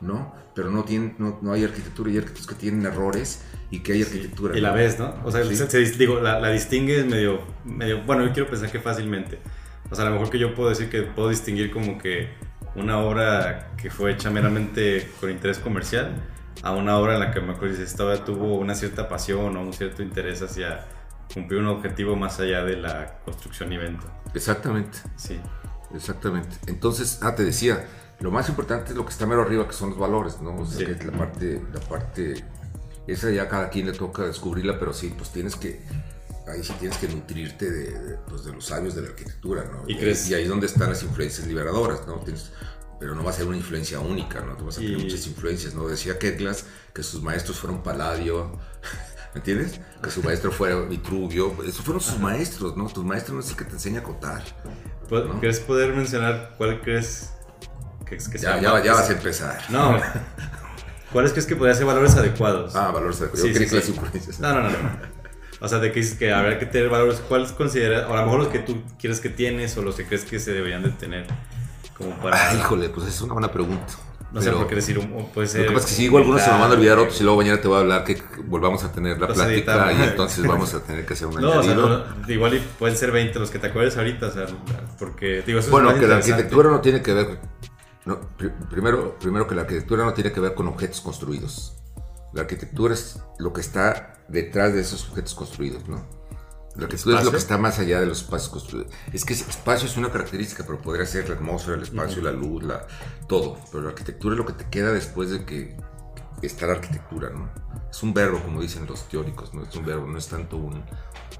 [0.00, 0.34] ¿no?
[0.54, 3.92] Pero no, tienen, no, no hay arquitectura, y hay arquitectos que tienen errores y que
[3.92, 4.56] hay arquitectura.
[4.56, 4.74] Y la ¿no?
[4.76, 5.14] ves, ¿no?
[5.24, 5.56] O sea, Sí.
[5.56, 8.02] se- se digo, la, la distingues medio, medio.
[8.04, 9.38] Bueno, yo quiero pensar que fácilmente.
[9.90, 12.28] O sea, a lo mejor que yo puedo decir que puedo distinguir como que
[12.74, 16.12] una obra que fue hecha meramente con interés comercial
[16.62, 19.56] a una obra en la que me acuerdo dices, esta obra tuvo una cierta pasión
[19.56, 20.84] o un cierto interés hacia
[21.32, 24.06] cumplir un objetivo más allá de la construcción y venta.
[24.34, 24.98] Exactamente.
[25.16, 25.38] Sí.
[25.94, 26.56] Exactamente.
[26.66, 27.84] Entonces, ah, te decía,
[28.20, 30.56] lo más importante es lo que está mero arriba, que son los valores, ¿no?
[30.56, 30.86] O sea, Sí.
[30.86, 32.44] que es la parte, la parte,
[33.06, 35.80] esa ya cada quien le toca descubrirla, pero sí, pues tienes que,
[36.48, 39.82] ahí sí tienes que nutrirte de, de, pues, de los sabios de la arquitectura, ¿no?
[39.86, 40.28] ¿Y crees?
[40.30, 42.14] y ahí es donde están las influencias liberadoras, ¿no?
[42.20, 42.50] Tienes-
[42.98, 44.56] pero no va a ser una influencia única, ¿no?
[44.56, 45.86] Tú vas a tener Y- muchas influencias, ¿no?
[45.86, 48.58] Decía Ketglas que sus maestros fueron Palladio,
[49.34, 49.78] ¿me entiendes?
[50.02, 52.88] Que su maestro fuera Vitruvio, esos fueron sus maestros, ¿no?
[52.88, 54.42] Tus maestros no es el que te enseña a contar.
[55.10, 55.38] ¿Pu- ¿No?
[55.40, 57.30] ¿Quieres poder mencionar cuál crees
[58.08, 59.58] que, que Ya, ya, ya vas a empezar.
[59.68, 60.00] No.
[61.12, 62.74] ¿Cuáles crees que podría ser valores adecuados?
[62.74, 63.94] Ah, valores de Yo Sí, sí, sí.
[64.40, 65.16] No, no, no, no.
[65.60, 67.20] O sea, de que dices que habrá que tener valores.
[67.28, 68.08] ¿Cuáles consideras?
[68.08, 70.38] O a lo mejor los que tú quieres que tienes o los que crees que
[70.38, 71.26] se deberían de tener.
[71.96, 72.50] Como para.
[72.50, 73.94] Ah, híjole, pues es una buena pregunta.
[74.32, 75.14] No sé por qué decir un.
[75.14, 75.62] o Puede ser.
[75.62, 77.24] Lo que pasa es que si digo algunos se me van a olvidar otros y
[77.24, 80.74] luego mañana te voy a hablar que volvamos a tener la plática y entonces vamos
[80.74, 83.50] a tener que hacer un No, o sea, no, igual y pueden ser 20 los
[83.50, 84.26] que te acuerdes ahorita.
[84.26, 84.46] O sea,
[84.98, 85.42] porque.
[85.46, 87.38] Digo, eso es Bueno, más que la arquitectura no tiene que ver.
[88.06, 91.76] No, pri- primero, primero que la arquitectura no tiene que ver con objetos construidos.
[92.32, 95.96] La arquitectura es lo que está detrás de esos objetos construidos, ¿no?
[96.76, 98.92] La arquitectura es lo que está más allá de los espacios construidos.
[99.12, 102.62] Es que espacio es una característica, pero podría ser la atmósfera, el espacio, la luz,
[102.64, 102.86] la,
[103.28, 103.58] todo.
[103.72, 105.76] Pero la arquitectura es lo que te queda después de que
[106.42, 107.48] está la arquitectura, ¿no?
[107.90, 109.62] Es un verbo, como dicen los teóricos, ¿no?
[109.62, 110.84] Es un verbo, no es tanto un,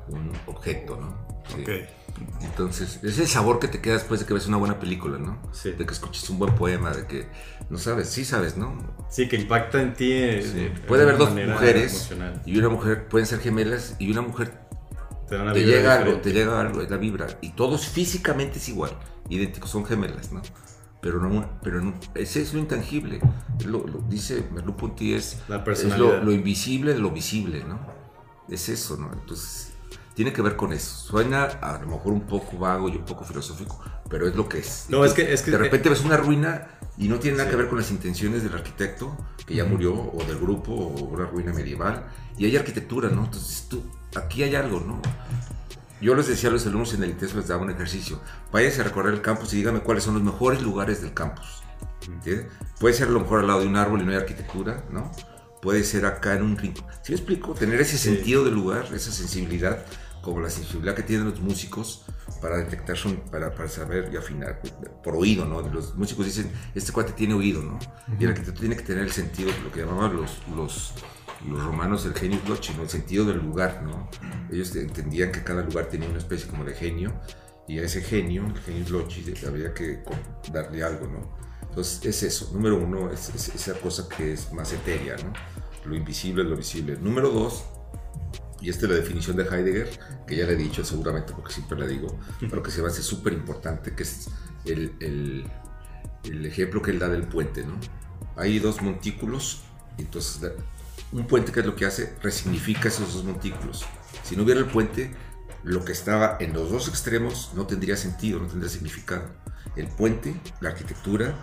[0.09, 1.43] un objeto, ¿no?
[1.55, 1.63] Sí.
[1.63, 1.69] Ok.
[2.43, 5.39] Entonces, es el sabor que te queda después de que ves una buena película, ¿no?
[5.53, 5.73] Sí.
[5.73, 7.29] De que escuches un buen poema, de que,
[7.71, 8.77] no sabes, sí sabes, ¿no?
[9.11, 10.13] Sí, que impacta en ti.
[10.13, 12.11] eh, de- Puede de haber dos mujeres
[12.47, 14.61] y una mujer, pueden ser gemelas y una mujer
[15.29, 16.31] Te, te llega algo, diferente.
[16.31, 17.27] te llega algo, es la vibra.
[17.41, 18.93] Y todos físicamente es igual,
[19.29, 20.43] idénticos, son gemelas, ¿no?
[21.03, 23.21] Pero no, pero no, ese es lo intangible.
[23.65, 26.19] Lo, lo dice Merleau-Ponty, es, La es personalidad.
[26.19, 27.79] lo, lo invisible de lo visible, ¿no?
[28.49, 29.13] Es eso, ¿no?
[29.13, 29.73] Entonces,
[30.17, 30.97] tiene que ver con eso.
[31.09, 34.59] Suena a lo mejor un poco vago y un poco filosófico, pero es lo que
[34.61, 34.87] es.
[34.89, 37.55] No, es que- es que- de repente ves una ruina y no tiene nada Sí.
[37.55, 39.15] que ver con las intenciones del arquitecto
[39.47, 42.07] que ya murió o del grupo o una ruina medieval
[42.39, 43.27] y hay arquitectura, ¿no?
[43.27, 43.85] Entonces tú,
[44.17, 45.01] aquí hay algo, ¿no?
[45.99, 48.21] yo les decía a los alumnos en el ITES, les daba un ejercicio.
[48.53, 51.63] Váyanse a recorrer el campus y díganme cuáles son los mejores lugares del campus.
[52.07, 52.49] ¿Entiendes?
[52.79, 55.11] Puede ser a lo mejor al lado de un árbol y no hay arquitectura, ¿no?
[55.63, 56.85] Puede ser acá en un rincón.
[57.03, 57.55] ¿Sí me explico?
[57.55, 59.85] Tener ese sentido del lugar, esa sensibilidad,
[60.27, 62.05] como la sensibilidad que tienen los músicos
[62.43, 64.61] para detectar, son, para, para saber y afinar,
[65.05, 65.61] por oído, ¿no?
[65.63, 67.79] Los músicos dicen, este cuate tiene oído, ¿no?
[68.19, 70.95] Y el arquitecto tiene que tener el sentido, lo que llamaban los, los,
[71.49, 72.83] los romanos el genio loci, ¿no?
[72.83, 74.11] El sentido del lugar, ¿no?
[74.51, 77.15] Ellos entendían que cada lugar tenía una especie como de genio,
[77.69, 80.03] y a ese genio, el genio loci, había que
[80.53, 81.37] darle algo, ¿no?
[81.69, 85.33] Entonces es eso, número uno, es, es esa cosa que es más etérea, ¿no?
[85.89, 86.97] Lo invisible, lo visible.
[87.01, 87.65] Número dos,
[88.61, 91.79] y esta es la definición de Heidegger, que ya le he dicho seguramente porque siempre
[91.79, 94.29] la digo, pero que se me hace súper importante, que es
[94.65, 95.51] el, el,
[96.25, 97.79] el, ejemplo que él da del puente, ¿no?
[98.37, 99.63] Hay dos montículos,
[99.99, 100.53] entonces
[101.13, 103.85] un puente que es lo que hace, resignifica esos dos montículos.
[104.23, 105.15] Si no hubiera el puente,
[105.63, 109.25] lo que estaba en los dos extremos no tendría sentido, no tendría significado.
[109.77, 111.35] El puente, la arquitectura,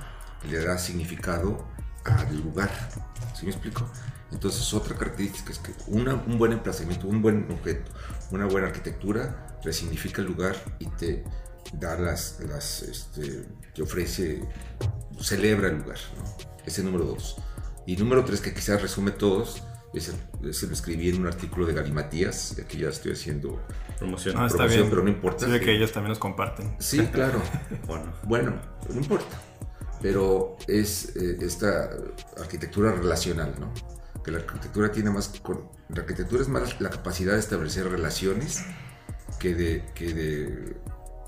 [0.50, 1.66] le da significado
[2.04, 2.70] al lugar.
[3.36, 3.90] ¿Sí me explico?
[4.34, 7.92] Entonces, otra característica es que un buen emplazamiento, un buen objeto,
[8.32, 11.24] una buena arquitectura resignifica el lugar y te
[11.74, 14.42] da las, las este, te ofrece,
[15.20, 15.98] celebra el lugar.
[16.18, 16.24] ¿no?
[16.66, 17.38] Ese número dos.
[17.86, 19.62] Y número tres, que quizás resume todos,
[19.94, 23.62] ese, ese lo escribí en un artículo de Galimatías, aquí ya estoy haciendo
[24.00, 24.90] promoción, Ah, está promoción bien.
[24.90, 25.60] pero no importa.
[25.60, 26.76] Que ellos también nos comparten.
[26.80, 27.42] Sí, claro.
[27.88, 28.56] Bueno, Bueno,
[28.90, 29.40] no importa.
[30.02, 31.90] Pero es eh, esta
[32.38, 33.72] arquitectura relacional, ¿no?
[34.24, 35.32] Que la arquitectura tiene más.
[35.90, 38.64] la arquitectura es más la capacidad de establecer relaciones
[39.40, 40.78] que de, que de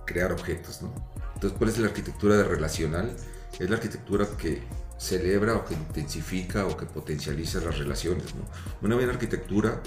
[0.06, 0.94] crear objetos, ¿no?
[1.34, 3.16] Entonces, ¿cuál es la arquitectura de relacional?
[3.60, 4.64] Es la arquitectura que
[4.98, 8.46] celebra o que intensifica o que potencializa las relaciones, ¿no?
[8.82, 9.82] Una buena arquitectura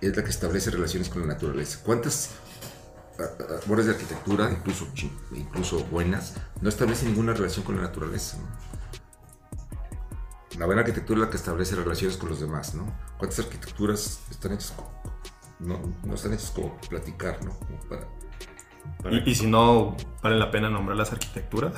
[0.00, 1.80] es la que establece relaciones con la naturaleza.
[1.84, 2.30] ¿Cuántas
[3.68, 4.86] obras de arquitectura, incluso,
[5.34, 8.36] incluso buenas, no establecen ninguna relación con la naturaleza.
[8.38, 8.46] ¿no?
[10.58, 12.74] La buena arquitectura es la que establece relaciones con los demás.
[12.74, 12.86] ¿no?
[13.18, 14.90] ¿Cuántas arquitecturas están hechas co-
[15.60, 17.44] no, no están hechas como platicar?
[17.44, 17.50] ¿no?
[17.52, 18.08] Como para-
[19.02, 21.74] para- Y, y si no, vale la pena nombrar las arquitecturas.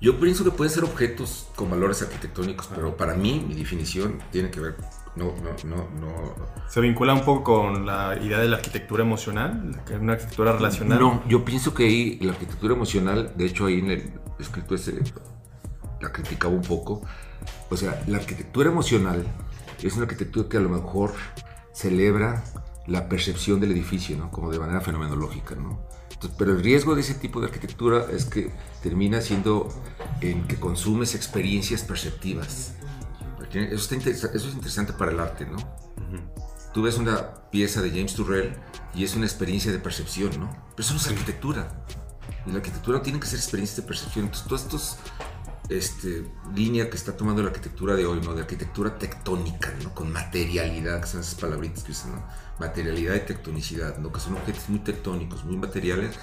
[0.00, 4.50] Yo pienso que pueden ser objetos con valores arquitectónicos, pero para mí, mi definición tiene
[4.50, 4.76] que ver.
[5.14, 6.34] No, no, no, no.
[6.68, 10.52] Se vincula un poco con la idea de la arquitectura emocional, que es una arquitectura
[10.52, 10.98] relacional.
[10.98, 15.00] No, yo pienso que ahí la arquitectura emocional, de hecho ahí en el escrito ese
[16.00, 17.02] la criticaba un poco.
[17.70, 19.26] O sea, la arquitectura emocional
[19.82, 21.12] es una arquitectura que a lo mejor
[21.72, 22.44] celebra
[22.86, 24.30] la percepción del edificio, ¿no?
[24.30, 25.80] Como de manera fenomenológica, ¿no?
[26.12, 28.50] Entonces, pero el riesgo de ese tipo de arquitectura es que
[28.82, 29.68] termina siendo
[30.20, 32.74] en que consumes experiencias perceptivas.
[33.52, 35.56] Eso, está eso es interesante para el arte, ¿no?
[36.72, 38.54] Tú ves una pieza de James Turrell
[38.94, 40.50] y es una experiencia de percepción, ¿no?
[40.74, 41.84] Pero eso no es arquitectura.
[42.46, 44.26] Y la arquitectura tiene que ser experiencias de percepción.
[44.26, 44.98] Entonces, todas estas
[45.68, 46.24] este,
[46.54, 48.34] líneas que está tomando la arquitectura de hoy, ¿no?
[48.34, 49.94] De arquitectura tectónica, ¿no?
[49.94, 52.24] Con materialidad, que son esas palabritas que usan, ¿no?
[52.58, 54.12] Materialidad y tectonicidad, ¿no?
[54.12, 56.16] Que son objetos muy tectónicos, muy materiales,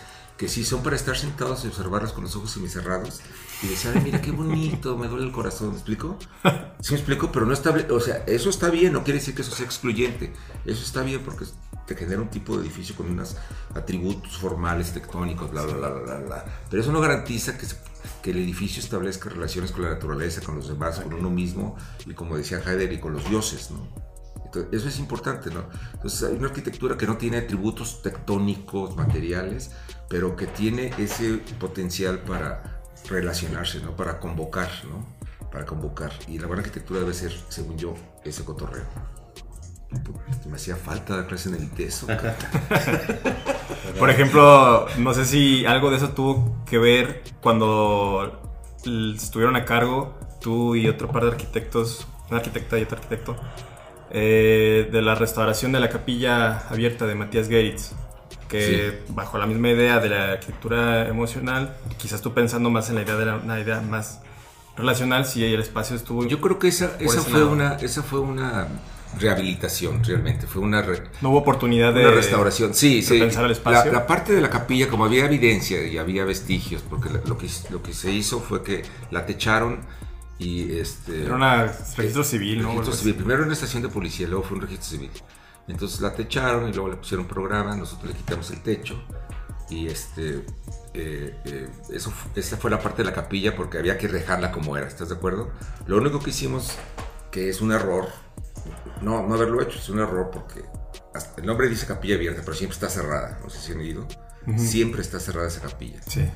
[0.43, 3.21] que sí son para estar sentados y observarlos con los ojos semicerrados
[3.61, 6.19] y decir, mira qué bonito, me duele el corazón, ¿me explico?
[6.81, 9.41] Sí me explico, pero no está o sea, eso está bien, no quiere decir que
[9.41, 10.33] eso sea excluyente,
[10.65, 11.45] eso está bien porque
[11.87, 13.37] te genera un tipo de edificio con unos
[13.73, 16.45] atributos formales, tectónicos, bla, bla, bla, bla, bla, bla.
[16.69, 17.65] pero eso no garantiza que,
[18.21, 22.13] que el edificio establezca relaciones con la naturaleza, con los demás, con uno mismo y
[22.15, 23.87] como decía Heidegger, y con los dioses, ¿no?
[24.71, 25.63] Eso es importante, ¿no?
[25.93, 29.71] Entonces hay una arquitectura que no tiene atributos tectónicos, materiales,
[30.09, 33.95] pero que tiene ese potencial para relacionarse, ¿no?
[33.95, 35.05] Para convocar, ¿no?
[35.51, 36.11] Para convocar.
[36.27, 38.85] Y la buena arquitectura debe ser, según yo, ese cotorreo.
[40.49, 42.07] Me hacía falta dar clase en el ITESO.
[43.99, 48.41] Por ejemplo, no sé si algo de eso tuvo que ver cuando
[49.15, 53.35] estuvieron a cargo tú y otro par de arquitectos, una arquitecta y otro arquitecto,
[54.11, 57.93] eh, de la restauración de la capilla abierta de Matías Geritz,
[58.57, 63.01] que bajo la misma idea de la arquitectura emocional, quizás tú pensando más en la
[63.01, 64.21] idea de la- una idea más
[64.77, 66.25] relacional, si el espacio estuvo...
[66.25, 67.51] Yo creo que esa, esa, fue lado.
[67.51, 68.67] una, esa fue una
[69.19, 70.47] rehabilitación, realmente.
[70.47, 72.01] Fue una, re- no hubo oportunidad de...
[72.05, 73.13] Una restauración, sí, sí.
[73.13, 73.91] repensar el espacio.
[73.91, 77.47] La, la parte de la capilla, como había evidencia y había vestigios, porque lo que,
[77.69, 79.81] lo que se hizo fue que la techaron
[80.39, 81.25] y este.
[81.25, 82.69] Era un registro civil, ¿no?
[82.69, 83.15] registro civil.
[83.15, 85.11] Primero una estación de policía, luego fue un registro civil.
[85.67, 89.01] Entonces la techaron y luego le pusieron programa, nosotros le quitamos el techo
[89.69, 90.45] y este.
[90.93, 94.75] eh, eh, eso, esa fue la parte de la capilla porque había que dejarla como
[94.77, 95.51] era, ¿estás de acuerdo?
[95.87, 96.71] Lo único que hicimos,
[97.31, 98.07] que es un error,
[99.01, 100.63] no, no haberlo hecho, es un error porque
[101.13, 104.07] hasta- el nombre dice capilla abierta, pero siempre está cerrada, no sé si han ido.
[104.57, 106.01] siempre está cerrada esa capilla.
[106.05, 106.29] Sí.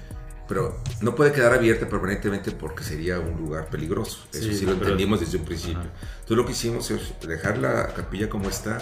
[0.48, 4.26] Pero no puede quedar abierta permanentemente porque sería un lugar peligroso.
[4.32, 5.82] Eso sí, lo entendimos desde un principio.
[5.82, 8.78] Entonces lo que hicimos es dejar la capilla como está.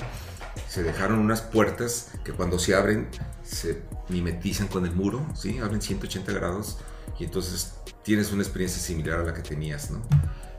[0.67, 3.09] Se dejaron unas puertas que cuando se abren
[3.43, 5.59] se mimetizan con el muro, ¿sí?
[5.59, 6.77] Abren 180 grados
[7.19, 10.01] y entonces tienes una experiencia similar a la que tenías, ¿no?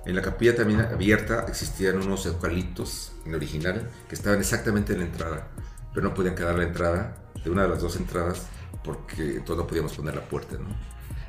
[0.05, 5.07] En la capilla también abierta existían unos eucaliptos en original que estaban exactamente en la
[5.07, 5.49] entrada,
[5.93, 8.47] pero no podían quedar la entrada de una de las dos entradas
[8.85, 10.69] porque entonces no podíamos poner la puerta, ¿no?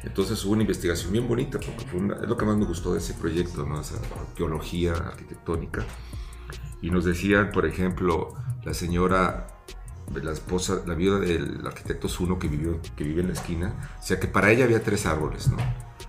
[0.04, 1.84] Entonces hubo una investigación bien bonita, porque
[2.24, 3.82] es lo que más me gustó de ese proyecto, ¿no?
[3.82, 3.96] Esa
[4.30, 5.84] arqueología arquitectónica.
[6.82, 8.36] Y nos decían, por ejemplo,
[8.68, 9.48] la señora,
[10.14, 14.20] la esposa, la viuda del arquitecto Zuno que, vivió, que vive en la esquina, decía
[14.20, 15.56] que para ella había tres árboles, ¿no?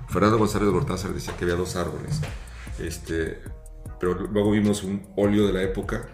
[0.08, 2.20] Fernando González Gortázar decía que había dos árboles.
[2.80, 3.40] Este,
[4.00, 6.08] pero luego vimos un óleo de la época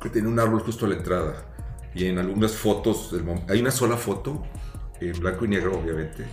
[0.00, 1.46] que tiene un árbol justo a la entrada.
[1.94, 3.12] Y en algunas fotos,
[3.48, 4.44] hay una sola foto,
[5.00, 6.26] en blanco y negro obviamente,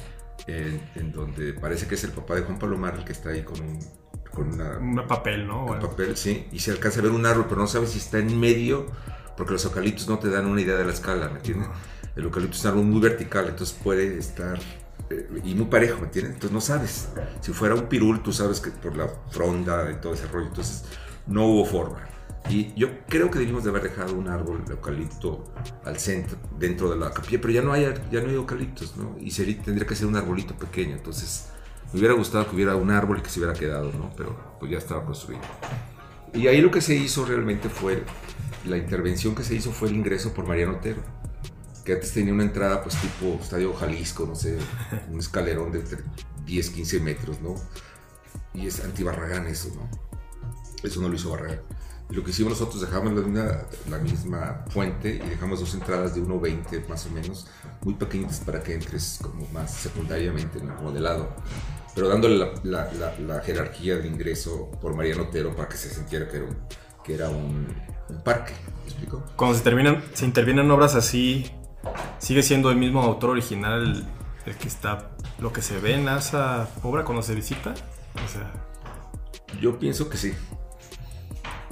[0.45, 3.60] en, donde parece que es el papá de Juan Palomar el que está ahí con
[3.62, 3.80] un,
[4.36, 5.65] con una, papel, ¿no?
[5.65, 8.19] Un papel, sí, y se alcanza a ver un árbol, pero no sabes si está
[8.19, 8.86] en medio,
[9.36, 11.69] porque los eucaliptos no te dan una idea de la escala, ¿me entiendes?
[12.15, 14.60] El eucalipto es algo muy vertical, entonces puede estar
[15.10, 16.36] eh, y muy parejo, ¿me entiendes?
[16.36, 17.10] Entonces no sabes.
[17.41, 20.84] Si fuera un pirul, tú sabes que por la fronda y todo ese rollo, entonces
[21.28, 22.08] no hubo forma.
[22.50, 25.45] Y yo creo que debimos de haber dejado un árbol de eucalipto
[25.84, 29.15] al centro, dentro de la capilla, pero ya no hay, ya no hay eucaliptos, ¿no?
[29.19, 31.48] Y sería, tendría que ser un arbolito pequeño, entonces
[31.95, 34.12] me hubiera gustado que hubiera un árbol que se hubiera quedado, ¿no?
[34.17, 35.41] Pero pues ya estaba construido.
[36.34, 38.03] Y ahí lo que se hizo realmente fue,
[38.65, 41.01] la intervención que se hizo fue el ingreso por Mariano Otero,
[41.86, 44.58] que antes tenía una entrada pues tipo Estadio Jalisco, no sé,
[45.10, 45.86] un escalerón de
[46.45, 47.55] 10, 15 metros, ¿no?
[48.53, 49.89] Y es anti-Barragán eso, ¿no?
[50.84, 51.62] Eso no lo hizo Barragán.
[52.10, 56.21] Y lo que hicimos nosotros, dejamos la, la misma fuente y dejamos dos entradas de
[56.21, 57.47] 1,20 más o menos,
[57.84, 61.34] muy pequeñitas para que entres como más secundariamente, como de lado,
[61.95, 62.91] pero dándole la,
[63.25, 66.58] la, jerarquía de ingreso por Mariano Otero para que se sintiera que era un,
[67.03, 67.73] que era un,
[68.23, 68.53] parque.
[68.84, 69.23] ¿Me explico?
[69.38, 71.49] Cuando se, terminan, se intervienen obras así,
[72.19, 74.05] ¿sigue siendo el mismo autor original
[74.45, 77.73] el que está, lo que se ve en esa obra cuando se visita?
[78.23, 78.51] O sea...
[79.62, 80.34] Yo pienso que sí.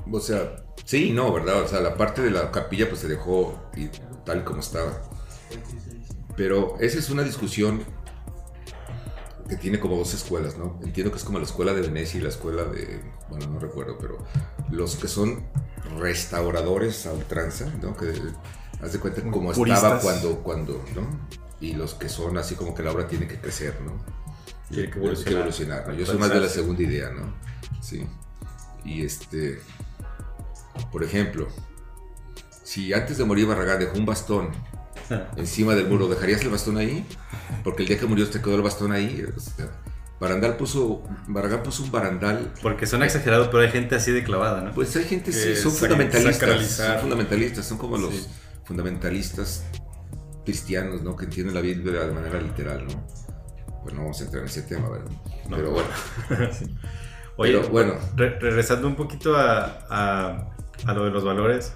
[0.09, 1.63] O sea, sí no, ¿verdad?
[1.63, 3.61] O sea, la parte de la capilla pues se dejó
[4.25, 5.01] tal como estaba.
[6.37, 7.83] Pero esa es una discusión
[9.47, 10.79] que tiene como dos escuelas, ¿no?
[10.83, 13.97] Entiendo que es como la escuela de Venecia y la escuela de, bueno, no recuerdo,
[13.99, 14.17] pero
[14.71, 15.43] los que son
[15.99, 17.95] restauradores a ultranza, ¿no?
[17.95, 18.13] Que
[18.81, 21.07] haz de cuenta como estaba cuando, cuando, ¿no?
[21.59, 24.03] Y los que son así como que la obra tiene que crecer, ¿no?
[24.69, 25.87] Tiene que evolucionar.
[25.87, 25.93] ¿no?
[25.93, 27.33] Yo soy más de la segunda idea, ¿no?
[27.81, 28.05] Sí.
[28.85, 29.59] Y este,
[30.91, 31.47] por ejemplo,
[32.63, 34.51] si antes de morir Barragán dejó un bastón
[35.37, 37.05] encima del muro, ¿dejarías el bastón ahí?
[37.63, 39.25] Porque el día que murió te quedó el bastón ahí.
[40.19, 42.53] Barandal puso, Barragán puso un barandal.
[42.61, 44.71] Porque son exagerados, pero hay gente así de clavada, ¿no?
[44.71, 46.67] Pues hay gente, sí, son fundamentalistas.
[46.67, 48.29] Son fundamentalistas, son como los
[48.63, 49.65] fundamentalistas
[50.45, 51.15] cristianos, ¿no?
[51.15, 53.05] Que entienden la Biblia de manera literal, ¿no?
[53.83, 55.11] Pues no vamos a entrar en ese tema, ¿verdad?
[55.49, 55.89] pero bueno.
[57.37, 57.95] Oye, bueno.
[58.15, 60.53] regresando un poquito a
[60.85, 61.73] a lo de los valores,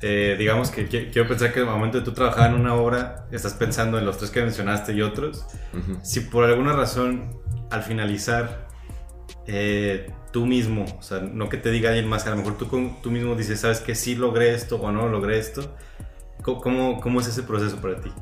[0.00, 3.26] eh, digamos que quiero pensar que en el momento de tú trabajar en una obra,
[3.32, 5.44] estás pensando en los tres que mencionaste y otros.
[6.02, 8.68] Si por alguna razón, al finalizar,
[9.46, 12.68] eh, tú mismo, o sea, no que te diga alguien más, a lo mejor tú,
[13.02, 15.74] tú mismo dices, sabes que sí logré esto o no logré esto,
[16.42, 18.12] ¿cómo, cómo es ese proceso para ti?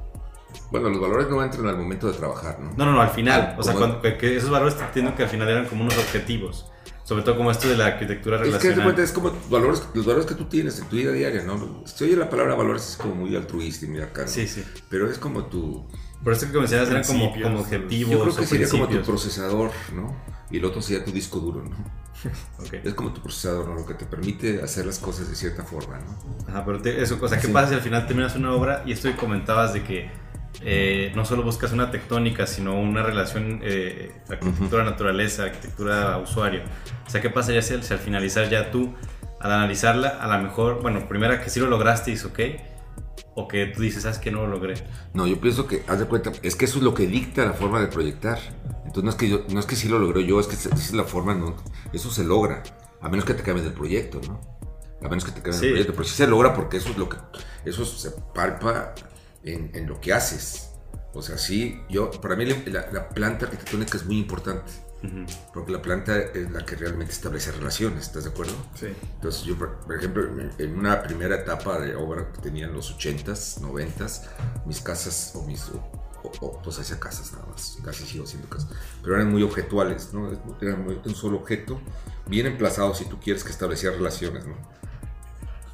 [0.70, 2.72] Bueno, los valores no entran al momento de trabajar, ¿no?
[2.76, 3.54] No, no, no, al final.
[3.58, 3.74] o sea,
[4.18, 6.70] que esos valores entiendo que al final eran como unos objetivos.
[7.06, 8.88] Sobre todo como esto de la arquitectura relacional.
[8.88, 11.84] Es que es como valores, los valores que tú tienes en tu vida diaria, ¿no?
[11.86, 14.64] Se oye la palabra valores es como muy altruista y muy acá, Sí, sí.
[14.88, 15.86] Pero es como tu...
[16.24, 19.70] Por eso que mencionas eran como, como objetivos Yo creo que sería como tu procesador,
[19.94, 20.16] ¿no?
[20.50, 21.76] Y el otro sería tu disco duro, ¿no?
[22.66, 22.80] Okay.
[22.82, 23.74] Es como tu procesador, ¿no?
[23.76, 26.18] Lo que te permite hacer las cosas de cierta forma, ¿no?
[26.48, 29.08] Ajá, pero eso, o sea, ¿qué pasa si al final terminas una obra y esto
[29.08, 30.10] que comentabas de que
[30.62, 36.62] eh, no solo buscas una tectónica, sino una relación eh, arquitectura-naturaleza, arquitectura-usuario.
[37.06, 38.94] O sea, ¿qué pasaría si, si al finalizar ya tú,
[39.40, 42.40] al analizarla, a lo mejor, bueno, primera que sí lo lograste y es ok,
[43.34, 44.74] o que tú dices, ¿sabes que no lo logré?
[45.12, 47.52] No, yo pienso que, haz de cuenta, es que eso es lo que dicta la
[47.52, 48.38] forma de proyectar.
[48.86, 50.74] Entonces no es que, yo, no es que sí lo logré yo, es que esa
[50.74, 51.54] es la forma, no,
[51.92, 52.62] eso se logra,
[53.00, 54.40] a menos que te cambien del proyecto, ¿no?
[55.02, 57.10] A menos que te cambien del proyecto, pero sí se logra porque eso es lo
[57.10, 57.18] que,
[57.66, 58.94] eso se palpa
[59.46, 60.70] en, lo que haces.
[61.14, 64.72] O sea, sí, yo, para mí la, planta arquitectónica es muy importante.
[65.54, 68.54] Porque la planta es la que realmente establece relaciones, ¿estás de acuerdo?
[68.74, 68.86] Sí.
[69.14, 72.90] Entonces yo, por ejemplo, en- en una primera etapa de obra que tenía en los
[72.98, 74.22] 80s, 90s,
[74.66, 78.70] mis casas, o mis, o, o- pues hacía casas nada más, casi sigo haciendo casas,
[79.00, 80.28] pero eran muy objetuales, ¿no?
[80.60, 81.80] Eran muy- un solo objeto,
[82.26, 84.56] bien emplazado si tú quieres que establecía relaciones, ¿no?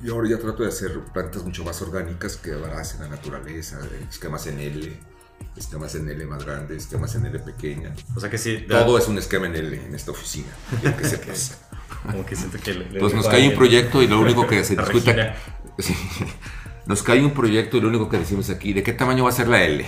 [0.02, 3.78] Y ahora ya trato de hacer plantas mucho más orgánicas que abracen la naturaleza,
[4.10, 4.92] esquemas en L,
[5.56, 7.94] esquemas en L más grandes, esquemas en L pequeña.
[8.16, 10.48] O sea que sí, Todo es un esquema en L en esta oficina,
[10.80, 11.58] quiero que sepas.
[12.02, 14.64] como que siento que le- le Pues nos cae un proyecto y lo único que
[14.64, 15.12] se a discute...
[15.12, 15.36] Regina,
[15.78, 15.94] Sí.
[16.84, 19.32] Nos cae un proyecto y lo único que decimos aquí, ¿de qué tamaño va a
[19.32, 19.86] ser la L?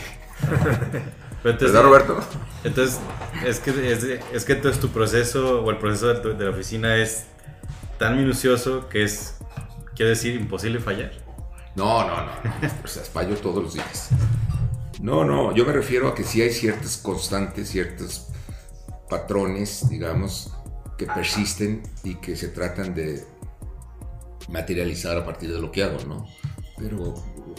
[1.45, 2.21] entonces- ¿Verdad, Roberto?
[2.63, 2.99] Entonces,
[3.45, 6.51] es que, es, es que entonces tu proceso o el proceso de, tu- de la
[6.53, 7.25] oficina es
[7.99, 9.35] tan minucioso que es,
[9.95, 11.13] quiero decir, imposible fallar.
[11.77, 12.71] No, no, no, no.
[12.85, 14.11] O sea, fallo todos los días.
[15.01, 18.29] No, no, yo me refiero a que sí hay ciertas constantes, ciertos
[19.09, 20.53] patrones, digamos,
[20.97, 23.25] que persisten y que se tratan de
[24.49, 26.27] materializar a partir de lo que hago, ¿no?
[26.79, 27.15] Pero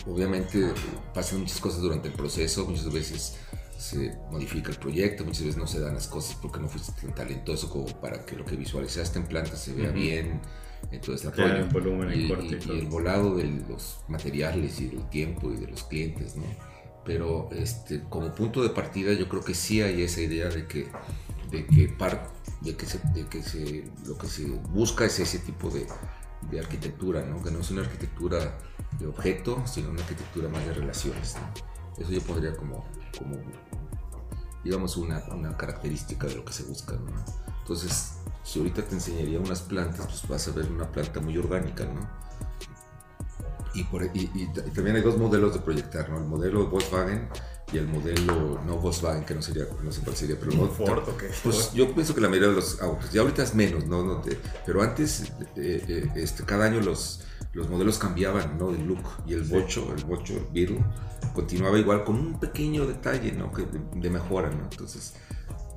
[0.08, 0.74] obviamente
[1.14, 3.38] pasan muchas cosas durante el proceso, muchas veces
[3.78, 7.14] se modifica el proyecto, muchas veces no se dan las cosas porque no fuiste tan
[7.14, 10.42] talentoso como para que lo que visualizaste en planta se vea bien,
[10.92, 14.80] entonces Ya, en volumen, en y, corte y y- y el volado de los materiales
[14.82, 16.44] y del tiempo y de los clientes, ¿no?
[17.04, 20.88] Pero este, como punto de partida yo creo que sí hay esa idea de que,
[21.52, 22.32] de que, par-
[22.62, 25.86] de que, se, de que se, lo que se busca es ese tipo de,
[26.50, 27.44] de arquitectura, ¿no?
[27.44, 28.58] Que no es una arquitectura
[29.00, 32.02] de objeto, sino una arquitectura más de relaciones, ¿no?
[32.02, 32.84] Eso yo podría como,
[33.18, 33.38] como
[34.64, 37.24] digamos, una, una característica de lo que se busca, ¿no?
[37.60, 38.14] Entonces,
[38.46, 42.08] si ahorita te enseñaría unas plantas, pues vas a ver una planta muy orgánica, ¿no?
[43.74, 46.18] Y, por, y, y- y también hay dos modelos de proyectar, ¿no?
[46.18, 47.28] El modelo Volkswagen
[47.74, 51.04] y el modelo no Volkswagen, que no sería, no sé cuál sería, pero no, Ford,
[51.10, 51.30] ¿o qué?
[51.44, 54.04] pues yo pienso que la mayoría de los autos, ya ahorita es menos, ¿no?
[54.04, 55.24] No te- pero antes,
[55.58, 57.22] eh, eh, este, cada año los,
[57.52, 58.72] los modelos cambiaban, ¿no?
[58.72, 59.00] De look.
[59.26, 60.86] Y el bocho, el bocho, el Beetle,
[61.34, 63.52] continuaba igual con un pequeño detalle, ¿no?
[63.52, 64.70] Que de, de mejora, ¿no?
[64.72, 65.16] Entonces,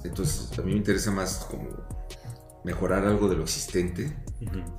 [0.05, 1.67] entonces, a mí me interesa más como
[2.65, 4.17] mejorar algo de lo existente,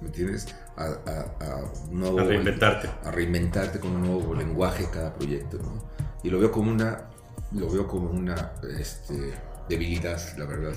[0.02, 0.48] ¿me entiendes?
[0.78, 1.62] A, a- a
[1.92, 2.90] nuevo A reinventarte.
[3.04, 5.90] a reinventarte con un nuevo lenguaje cada proyecto, ¿no?
[6.24, 7.10] Y lo veo como una,
[7.54, 9.34] lo veo como una este,
[9.70, 10.74] debilidad, la verdad,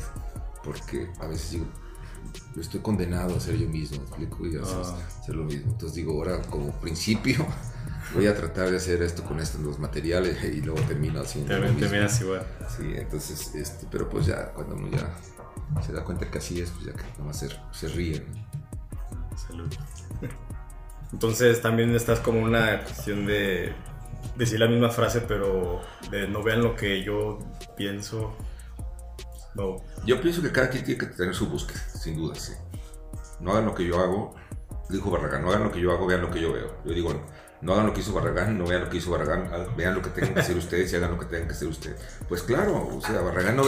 [0.64, 1.66] porque a veces digo,
[2.54, 4.46] yo estoy condenado a ser yo mismo, ¿me explico?
[4.46, 4.98] Y a hacer, Ah.
[5.20, 5.72] hacer lo mismo.
[5.72, 7.44] Entonces digo, ahora como principio
[8.14, 11.66] voy a tratar de hacer esto con estos los materiales y luego termino haciendo lo
[11.66, 11.96] También te mismo.
[11.96, 12.46] miras igual.
[12.76, 15.12] Sí, entonces, este, pero pues ya, cuando uno ya
[15.80, 19.36] se da cuenta que así es, pues ya que nomás se, se ríe, ¿no?
[19.36, 19.72] Salud.
[21.12, 23.72] Entonces también estás como una cuestión de
[24.36, 27.38] decir la misma frase, pero de no vean lo que yo
[27.76, 28.34] pienso.
[29.54, 29.76] No.
[30.06, 32.52] Yo pienso que cada quien tiene que tener su búsqueda, sin duda, sí.
[33.40, 34.34] No hagan lo que yo hago,
[34.88, 36.76] dijo Barragán, no hagan lo que yo hago, vean lo que yo veo.
[36.84, 37.10] Yo digo,
[37.62, 40.10] no hagan lo que hizo Barragán, no vean lo que hizo Barragán, vean lo que
[40.10, 41.96] tengan que hacer ustedes y hagan lo que tengan que hacer ustedes.
[42.28, 43.62] Pues claro, o sea, Barragán no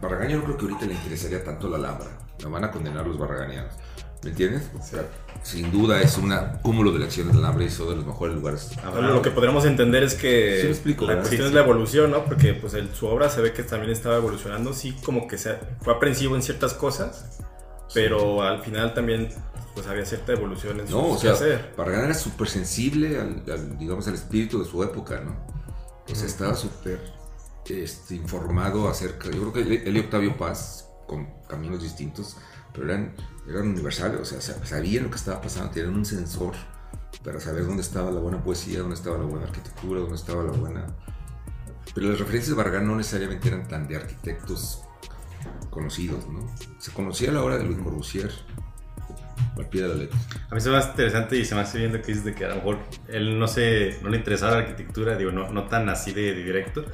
[0.00, 2.08] Barragán yo no creo que ahorita le interesaría tanto la Alhambra,
[2.42, 3.72] la van a condenar los barraganianos.
[4.24, 4.68] ¿Me entiendes?
[4.76, 5.02] O sea,
[5.44, 8.70] sin duda es un cúmulo de elecciones de Alhambra y son de los mejores lugares.
[8.90, 11.54] Bueno, lo que podríamos entender es que Sí explico, la cuestión Sí, es sí.
[11.54, 12.24] la evolución, ¿no?
[12.24, 15.56] Porque pues el- su obra se ve que también estaba evolucionando, sí como que se,
[15.82, 17.38] fue aprensivo en ciertas cosas,
[17.94, 19.28] pero al final también
[19.76, 21.74] pues había cierta evolución en su No, o sea, hacer.
[21.76, 25.36] Barragán era súper sensible al, al, digamos, al espíritu de su época, ¿no?
[26.10, 26.98] O sea, estaba súper
[27.68, 29.30] este, informado acerca.
[29.30, 32.36] Yo creo que él y Octavio Paz, con caminos distintos,
[32.72, 33.14] pero eran,
[33.48, 36.54] eran universales, o sea, sa- sabían lo que estaba pasando, tenían un sensor
[37.22, 40.52] para saber dónde estaba la buena poesía, dónde estaba la buena arquitectura, dónde estaba la
[40.52, 40.86] buena.
[41.94, 44.82] Pero las referencias de Barragán no necesariamente eran tan de arquitectos
[45.70, 46.46] conocidos, ¿no?
[46.78, 48.30] Se conocía a la hora de Louis Corbusier,
[49.56, 50.18] al pie de la letra.
[50.50, 52.44] A mí se me hace interesante y se me hace viendo que dices de que
[52.44, 52.78] a lo mejor
[53.08, 56.42] él no, se, no le interesaba la arquitectura, digo, no, no tan así de, de
[56.44, 56.84] directo,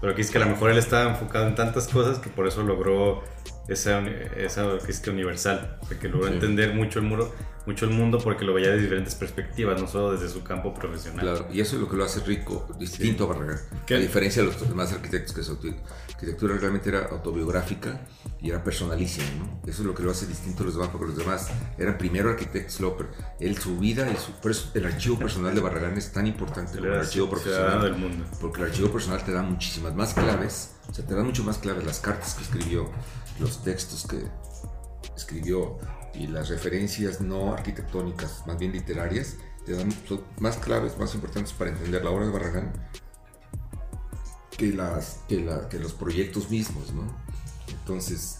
[0.00, 2.46] pero que es que a lo mejor él estaba enfocado en tantas cosas que por
[2.46, 3.22] eso logró
[3.68, 4.00] esa,
[4.36, 6.34] esa que es que universal, o sea, que logró Sí.
[6.34, 7.34] entender mucho el, muro,
[7.70, 11.20] mucho el mundo porque lo veía de diferentes perspectivas, no solo desde su campo profesional.
[11.20, 13.58] Claro, y eso es lo que lo hace rico, distinto a Barragán.
[13.86, 13.94] ¿Qué?
[13.94, 15.76] A diferencia de los demás arquitectos, que su arqui-
[16.08, 18.00] arquitectura realmente era autobiográfica
[18.42, 19.60] y era personalísima, ¿no?
[19.70, 21.48] Eso es lo que lo hace distinto a los demás, porque los demás
[21.78, 22.98] eran primero arquitectos, luego,
[23.38, 24.32] él, su vida y su,
[24.74, 27.82] el archivo personal de Barragán es tan importante como el archivo profesional.
[27.82, 28.24] del mundo.
[28.40, 31.58] Porque el archivo personal te da muchísimas más claves, o sea, te da mucho más
[31.58, 32.90] claves las cartas que escribió,
[33.38, 34.18] los textos que
[35.16, 35.78] escribió
[36.14, 39.36] y las referencias no arquitectónicas, más bien literarias,
[39.66, 39.92] te dan
[40.38, 42.72] más claves, más importantes para entender la obra de Barragán
[44.56, 47.02] que, las, que, la- que los proyectos mismos, ¿no?
[47.68, 48.38] Entonces,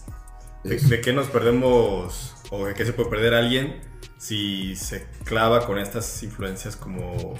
[0.63, 3.81] ¿De, Es- de qué nos perdemos o de qué se puede perder alguien
[4.19, 7.33] si se clava con estas influencias como...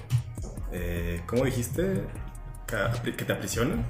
[0.72, 2.06] Eh, ¿Cómo dijiste?
[2.66, 3.86] ¿Que te aprisionan?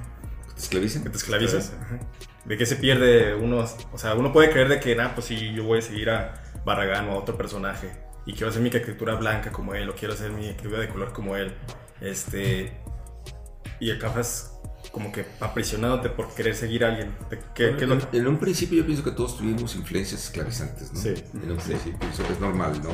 [0.62, 1.02] ¿Te esclavizan?
[1.02, 1.72] ¿Que te esclavizas?
[1.80, 1.98] Ajá.
[2.44, 3.64] ¿De qué se pierde uno?
[3.92, 6.34] O sea, uno puede creer de que, nah, pues sí, yo voy a seguir a
[6.64, 7.90] Barragán o a otro personaje
[8.26, 11.12] y quiero hacer mi arquitectura blanca como él o quiero hacer mi arquitectura de color
[11.12, 11.52] como él.
[12.00, 12.80] Este...
[13.80, 14.52] Y acabas
[14.92, 17.14] como que aprisionándote por querer seguir a alguien.
[17.30, 19.74] ¿De ¿Qué, qué es lo que- en, en un principio yo pienso que todos tuvimos
[19.74, 21.00] influencias esclavizantes, ¿no?
[21.00, 21.14] Sí.
[21.42, 22.90] En un principio, eso es normal, ¿no?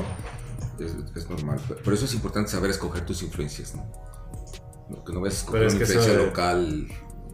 [0.85, 1.59] Es, es normal.
[1.85, 3.91] Por eso es importante saber escoger tus influencias, ¿no?
[4.89, 6.89] No, que no vayas a escoger es una que influencia de- local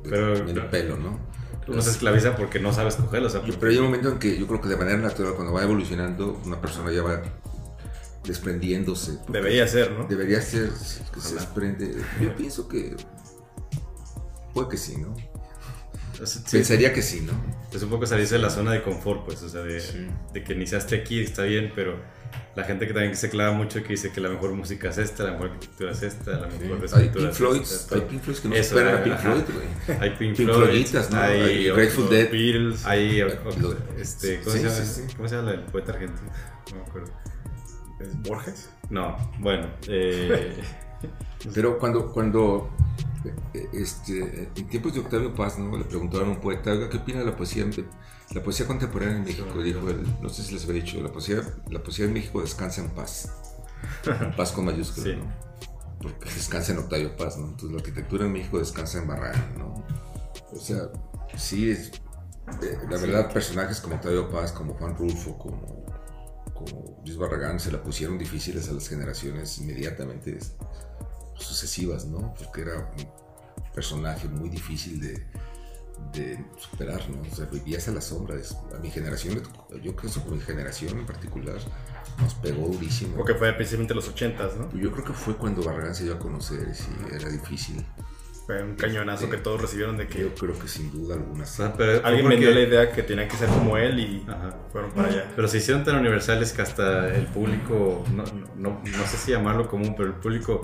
[0.08, 1.18] Pero- el pelo, ¿no?
[1.66, 3.28] Uno se esclaviza porque no sabe escogerlo.
[3.28, 5.52] O sea, Pero hay un momento en que yo creo que de manera natural, cuando
[5.54, 7.22] va evolucionando, una persona ya va
[8.24, 9.12] desprendiéndose.
[9.18, 10.06] porque Debería ser, ¿no?
[10.06, 10.70] Debería ser
[11.12, 11.94] que se desprende.
[12.20, 12.96] Yo pienso que.
[14.52, 15.14] Puede que sí, ¿no?
[16.26, 17.32] sí, Pensaría que sí, ¿no?
[17.74, 20.06] es un poco salirse de la zona de confort, pues, o sea, de, Sí.
[20.32, 21.96] de que iniciaste aquí, está bien, pero
[22.56, 25.24] la gente que también se clava mucho que dice que la mejor música es esta,
[25.24, 28.00] la mejor arquitectura es esta, la mejor Hay escritura Pink es Floyd, esta, hay.
[28.02, 29.02] Pink Floyd que no Eso, superan a.
[29.04, 29.98] Pink Floyd, güey.
[30.00, 31.20] Hay Pink, Pink Floyd, Floyditas, ¿no?
[31.20, 32.30] hay, Hay Grateful Dead.
[32.30, 32.86] Beatles.
[32.86, 35.14] Hay, Eh, o- lo- este, ¿cómo, sí, se llama, sí, sí.
[35.16, 36.30] ¿cómo se llama el poeta argentino?
[36.70, 37.12] No me acuerdo.
[38.00, 38.70] ¿Es Borges?
[38.90, 40.54] No, bueno, eh,
[41.54, 42.70] Pero cuando, cuando
[43.54, 45.76] eh, este, en tiempos de Octavio Paz, ¿no?
[45.76, 47.64] Le preguntaron a un poeta, "Oiga, ¿qué opina de la poesía,
[48.34, 49.62] la poesía contemporánea en México?
[49.62, 52.82] Dijo él, no sé si les había dicho, la poesía, la poesía en México descansa
[52.82, 53.30] en paz.
[54.06, 55.16] En paz con mayúsculas, Sí.
[55.16, 55.44] ¿no?
[56.00, 57.46] Porque descansa en Octavio Paz, ¿no?
[57.46, 59.74] Entonces la arquitectura en México descansa en Barragán, ¿no?
[60.52, 60.90] O sea,
[61.34, 61.92] sí es...
[62.62, 65.86] eh, la verdad, personajes como Octavio Paz, como Juan Rulfo, como,
[66.52, 70.38] como Luis Barragán, se la pusieron difíciles a las generaciones inmediatamente
[71.36, 72.34] sucesivas, ¿no?
[72.34, 75.26] Porque era un personaje muy difícil de,
[76.12, 77.22] de superar, ¿no?
[77.30, 78.36] O sea, vivías a la sombra.
[78.74, 79.42] A mi generación,
[79.82, 81.56] yo creo que mi generación en particular,
[82.20, 83.16] nos pegó durísimo.
[83.16, 84.70] Porque fue precisamente los 80s, ¿no?
[84.78, 87.84] Yo creo que fue cuando Barragán se dio a conocer y sí, era difícil.
[88.46, 89.30] Fue un cañonazo Sí.
[89.30, 91.56] que todos recibieron de que Yo creo que sin duda alguna sí.
[91.56, 94.54] sea, pero alguien porque- vendió la idea que tenían que ser como él y Ajá.
[94.70, 95.32] fueron para allá.
[95.34, 99.30] Pero se hicieron tan universales que hasta el público, no, no, no, no sé si
[99.32, 100.60] llamarlo común, pero el público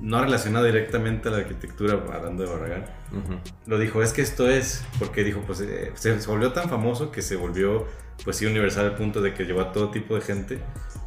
[0.00, 3.38] no relacionado directamente a la arquitectura, hablando de Barragán, Ujú.
[3.66, 7.10] lo dijo, es que esto es, porque dijo, pues eh, se, se volvió tan famoso
[7.12, 7.86] que se volvió,
[8.24, 10.58] pues sí, universal al punto de que llevó a todo tipo de gente.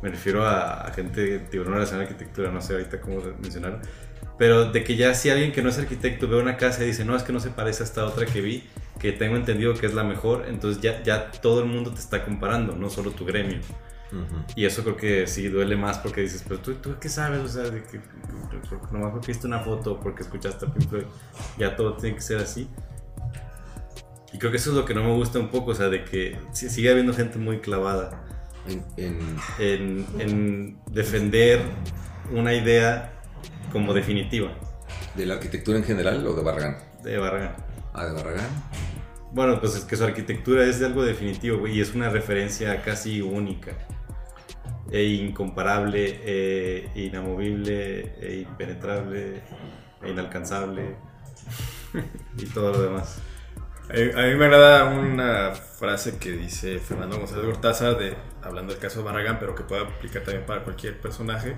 [0.01, 3.21] Me refiero a, a gente, digo, no relacionada a la arquitectura, no sé ahorita cómo
[3.41, 3.81] mencionar,
[4.37, 7.05] pero de que ya si alguien que no es arquitecto ve una casa y dice,
[7.05, 8.67] no, es que no se parece a esta otra que vi,
[8.99, 12.23] que tengo entendido que es la mejor, entonces ya, ya todo el mundo te está
[12.23, 13.59] comparando, no solo tu gremio.
[14.55, 17.47] Y eso creo que sí duele más porque dices, pero tú, tú qué sabes, o
[17.47, 17.99] sea, de que
[18.69, 21.05] porque nomás porque viste una foto, porque escuchaste a Pink Floyd,
[21.57, 22.69] ya todo tiene que ser así.
[24.33, 26.03] Y creo que eso es lo que no me gusta un poco, o sea, de
[26.03, 28.21] que sigue habiendo gente muy clavada
[28.67, 31.61] En, en- en, en defender
[32.31, 33.13] una idea
[33.71, 34.51] como definitiva
[35.15, 36.77] ¿De la arquitectura en general o de Barragán?
[37.03, 37.55] de Barragán.
[37.93, 38.47] Ah, de Barragán.
[39.31, 42.81] Bueno, pues es que su arquitectura es de algo definitivo, güey, y es una referencia
[42.81, 43.71] casi única,
[44.91, 49.41] e incomparable, e inamovible, e impenetrable,
[50.03, 50.95] e inalcanzable,
[52.37, 53.21] y todo lo demás.
[53.89, 58.99] A mí, me agrada una frase que dice Fernando González Gortaza, de, hablando del caso
[58.99, 61.55] de Barragán, pero que puede aplicar también para cualquier personaje,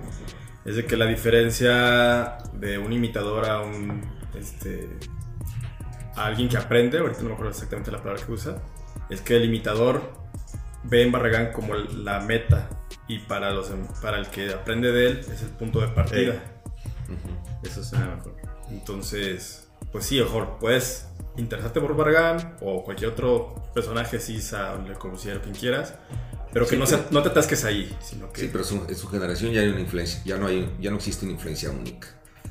[0.65, 4.01] es de que la diferencia de un imitador a un
[4.37, 4.89] este,
[6.15, 8.61] a alguien que aprende, ahorita no me acuerdo exactamente la palabra que usa,
[9.09, 10.01] es que el imitador
[10.83, 12.69] ve en Barragán como la meta
[13.07, 13.69] y para, los,
[14.01, 16.19] para el que aprende de él es el punto de partida.
[16.33, 16.41] Ey.
[17.09, 17.67] Ujú.
[17.67, 18.35] Eso suena mejor.
[18.69, 25.39] Entonces, pues sí, mejor puedes interesarte por Barragán o cualquier otro personaje, Sisa, Le Corbusier,
[25.41, 25.93] quien quieras,
[26.51, 28.41] pero que Sí, no, se- no te atasques ahí, sino que...
[28.41, 30.97] Sí, pero su- en su generación ya hay una influencia, ya no hay, ya no
[30.97, 32.07] existe una influencia única.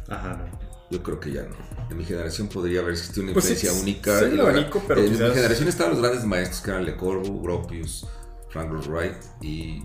[0.08, 0.46] Ajá.
[0.90, 1.56] Yo creo que ya no.
[1.90, 4.20] En mi generación podría haber existido una Pues influencia sí, única.
[4.20, 7.42] sí, abanico, pero en quizás- mi generación estaban los grandes maestros que eran Le Corbu,
[7.42, 8.06] Gropius,
[8.50, 9.82] Frank Lloyd Wright y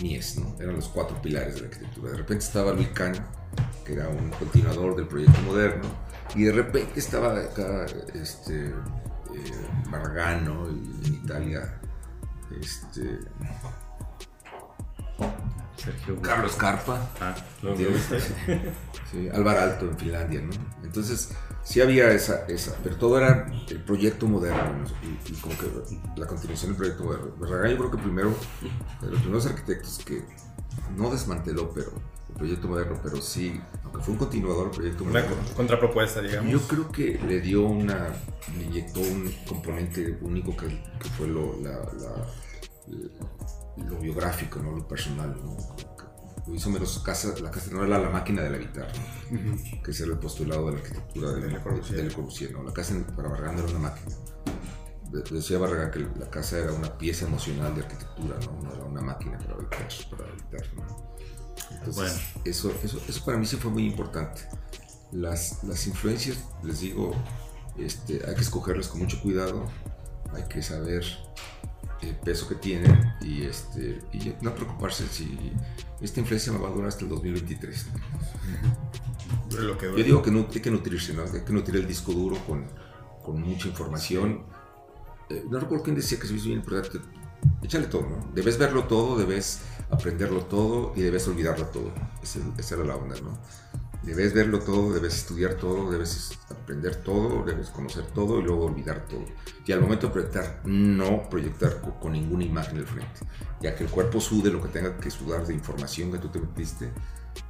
[0.00, 0.56] Mies, ¿no?
[0.60, 2.10] Eran los cuatro pilares de la arquitectura.
[2.12, 3.14] De repente estaba Luis Kahn,
[3.84, 5.84] que era un continuador del proyecto moderno,
[6.34, 8.72] y de repente estaba acá este, eh,
[9.88, 11.80] Margano y en Italia.
[12.60, 13.18] Este,
[15.76, 16.20] Sergio.
[16.22, 17.10] Carlos Carpa.
[17.20, 17.34] Ah.
[19.10, 20.52] Sí, Alvar Alto en Finlandia, ¿no?
[20.82, 21.30] Entonces,
[21.64, 24.84] sí había esa, esa pero todo era el proyecto moderno, ¿no?
[25.08, 25.66] y, y como que
[26.20, 27.26] la continuación del proyecto moderno.
[27.70, 28.34] Yo creo que primero,
[29.00, 30.22] de los primeros arquitectos que
[30.96, 31.92] no desmanteló, pero
[32.30, 33.60] el proyecto moderno, pero sí
[33.92, 35.36] que fue un continuador del proyecto Una Modelo.
[35.36, 36.50] co- contrapropuesta, digamos.
[36.52, 38.08] Yo creo que le dio una,
[38.58, 42.26] le inyectó un componente único que, que fue lo, la, la-
[43.88, 44.72] lo biográfico, ¿no?
[44.72, 45.34] lo personal.
[45.44, 45.56] ¿no?
[46.52, 48.92] Hizo menos casa, la casa no era la máquina de la guitarra,
[49.30, 49.56] ¿no?
[49.82, 51.96] que ese era el postulado de la arquitectura de, De Le Corbusier.
[51.96, 52.62] de Le Corbusier, ¿no?
[52.62, 54.14] La casa para Barragán era una máquina.
[55.10, 58.84] De- Decía Barragán que la casa era una pieza emocional de arquitectura, no, no era
[58.84, 59.88] una máquina para habitar.
[60.10, 61.14] Para habitar ¿no?
[61.70, 62.14] Entonces, Bueno.
[62.44, 64.42] eso, eso, eso para mí sí fue muy importante.
[65.12, 67.14] Las, las influencias, les digo,
[67.78, 69.64] este, hay que escogerlas con mucho cuidado,
[70.34, 71.04] hay que saber
[72.04, 75.52] el peso que tienen y, este, y no preocuparse si
[76.00, 77.86] esta influencia me va a durar hasta el 2023.
[79.50, 81.22] Dure lo que Yo digo que no, hay que nutrirse, ¿no?
[81.22, 82.66] Hay que nutrir el disco duro con,
[83.22, 84.44] con mucha información.
[85.30, 87.00] Eh, no recuerdo quién decía que es bien importante.
[87.62, 88.30] Échale todo, ¿no?
[88.34, 91.92] Debes verlo todo, debes aprenderlo todo y debes olvidarlo todo.
[92.22, 93.38] Esa, esa era la onda, ¿no?
[94.04, 99.06] Debes verlo todo, debes estudiar todo, debes aprender todo, debes conocer todo y luego olvidar
[99.06, 99.24] todo.
[99.66, 103.20] Y al momento de proyectar, no proyectar co- con, ninguna imagen al frente,
[103.60, 106.38] ya que el cuerpo sude lo que tenga que sudar de información que tú te
[106.38, 106.92] metiste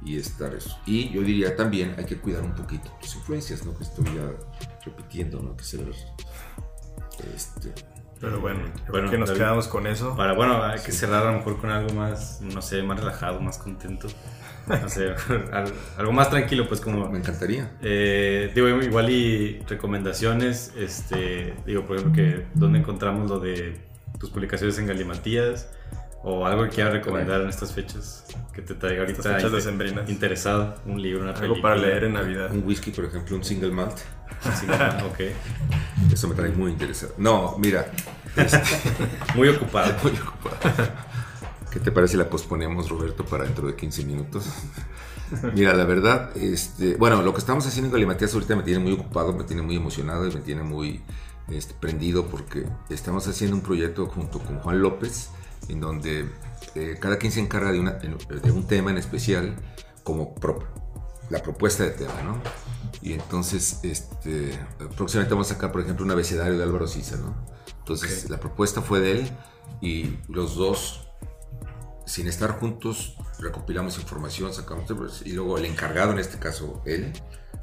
[0.03, 0.77] y estar eso.
[0.85, 3.75] Y yo diría también hay que cuidar un poquito tus influencias, ¿no?
[3.77, 4.31] Que estoy ya
[4.85, 5.57] repitiendo, ¿no?
[5.57, 5.91] Que se ve.
[7.35, 7.73] Este,
[8.19, 10.15] Pero bueno, Bueno, que nos quedamos con eso.
[10.15, 13.41] Para, bueno, hay que cerrar a lo mejor con algo más, no sé, más relajado,
[13.41, 14.07] más contento.
[14.81, 15.13] No sé,
[15.51, 17.09] al- algo más tranquilo, pues como...
[17.09, 17.71] me encantaría.
[17.81, 23.79] Eh, digo, igual y recomendaciones, este, digo, por ejemplo, que dónde encontramos lo de
[24.19, 25.69] tus publicaciones en Galimatías
[26.23, 29.37] o algo que quieras recomendar en estas fechas que te traiga ahorita
[30.07, 31.55] interesado, un libro, una película.
[31.55, 32.51] Algo para leer en Navidad.
[32.51, 33.97] Un whisky, por ejemplo, un single malt.
[35.05, 35.19] Ok.
[36.11, 37.13] Eso me trae muy interesado.
[37.17, 37.85] No, mira.
[38.35, 38.59] este,
[39.35, 39.93] Muy ocupado.
[40.03, 40.57] muy ocupado.
[41.75, 44.45] ¿Qué te parece si la posponemos, Roberto, para dentro de 15 minutos?
[45.53, 48.93] Mira, la verdad, este, bueno, lo que estamos haciendo en Galimatías ahorita me tiene muy
[48.93, 51.01] ocupado, me tiene muy emocionado y me tiene muy
[51.49, 55.31] este, prendido porque estamos haciendo un proyecto junto con Juan López
[55.67, 56.29] en donde
[56.75, 59.57] eh, cada quien se encarga de, una- de un tema en especial
[60.03, 60.63] como pro-
[61.29, 62.37] la propuesta de tema, ¿no?
[63.01, 64.57] Y entonces, este,
[64.95, 67.35] próximamente vamos a sacar, por ejemplo, un abecedario de Álvaro Siza, ¿no?
[67.79, 68.31] Entonces, Ok.
[68.31, 69.29] la propuesta fue de él
[69.81, 71.04] y los dos
[72.05, 77.11] sin estar juntos, recopilamos información, sacamos y luego el encargado, en este caso él,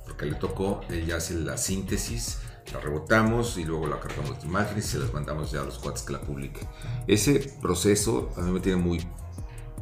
[0.05, 2.38] porque le tocó, él ya hace la síntesis,
[2.72, 5.78] la rebotamos y luego la cargamos de imágenes y se las mandamos ya a los
[5.78, 6.66] cuates que la publiquen.
[7.07, 9.07] Ese proceso a mí me tiene muy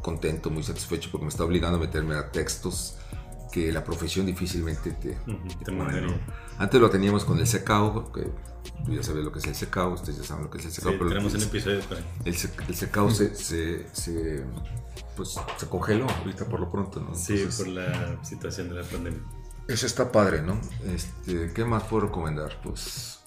[0.01, 2.97] contento, muy satisfecho porque me está obligando a meterme a textos
[3.51, 5.17] que la profesión difícilmente te.
[6.57, 8.31] Antes lo teníamos con el secao, que
[8.85, 10.71] tú ya sabes lo que es el secao, ustedes ya saben lo que es el
[10.71, 10.91] secao.
[10.91, 11.79] Sí, pero tenemos un el- episodio
[12.25, 12.35] el,
[12.67, 14.43] el secao se, se, se,
[15.15, 17.15] pues, se congeló ahorita por lo pronto, ¿no?
[17.15, 19.19] Sí, Entonces, por la situación de la pandemia.
[19.67, 20.59] Eso está padre, ¿no?
[20.85, 22.59] Este, ¿Qué más puedo recomendar?
[22.63, 23.19] Pues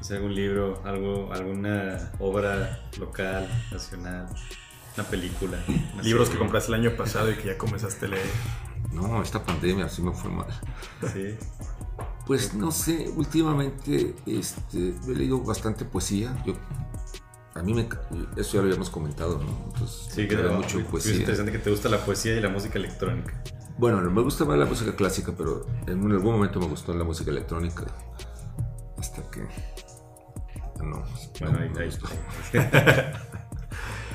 [0.00, 4.26] O sea, algún libro, algo, alguna obra local, nacional,
[4.96, 5.58] una película.
[6.02, 8.26] Libros que compraste el año pasado y que ya comenzaste a leer.
[8.92, 10.46] no, esta pandemia sí me fue mal.
[11.12, 11.36] Sí.
[12.26, 16.34] Pues no sé, últimamente este, he leído bastante poesía.
[16.46, 16.54] Yo,
[17.54, 17.86] a mí me,
[18.36, 19.64] eso ya lo habíamos comentado, ¿no?
[19.72, 21.14] Entonces, Sí, que no, mucho poesía.
[21.16, 23.34] interesante que te gusta la poesía y la música electrónica.
[23.76, 27.30] Bueno, me gusta más la música clásica, pero en algún momento me gustó la música
[27.30, 27.84] electrónica.
[28.98, 29.40] Hasta que.
[30.82, 31.02] No,
[31.40, 31.90] Bueno, no ahí-.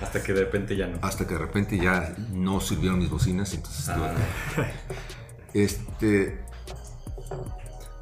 [0.01, 0.97] Hasta que de repente ya no.
[1.01, 4.15] Hasta que de repente ya no sirvieron mis bocinas, entonces Ah.
[5.53, 6.39] Este.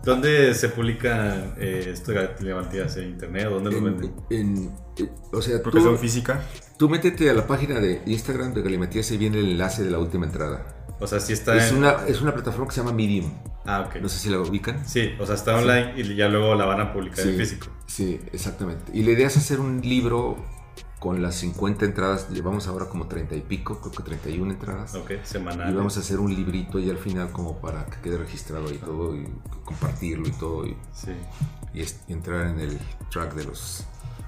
[0.08, 3.50] ¿Dónde se publica eh, esto de Galimatías en internet?
[3.50, 4.14] ¿Dónde lo En, venden?
[4.30, 6.42] en- eh, o sea, Porque son tú, física.
[6.78, 10.00] tú métete a la página de Instagram de Galimatías y viene el enlace de la
[10.00, 10.66] última entrada.
[11.00, 11.80] O sea, sí está Es en...
[11.80, 13.32] una, es una plataforma que se llama Medium.
[13.66, 13.98] Ah, ok.
[14.02, 14.88] No sé si la ubican.
[14.88, 17.68] Sí, o sea, está online y ya luego la van a publicar en físico.
[17.86, 18.92] Sí, exactamente.
[18.94, 20.38] Y la idea es hacer un libro
[21.00, 22.30] con las 50 entradas.
[22.30, 24.96] Llevamos ahora como 30 y pico, creo que 31 entradas.
[24.96, 25.72] Ok, semanal.
[25.72, 28.78] Y vamos a hacer un librito ahí al final como para que quede registrado y
[28.78, 29.28] todo y
[29.64, 31.12] compartirlo y todo y, Sí.
[31.74, 32.80] y es- y entrar en el
[33.12, 33.84] track de los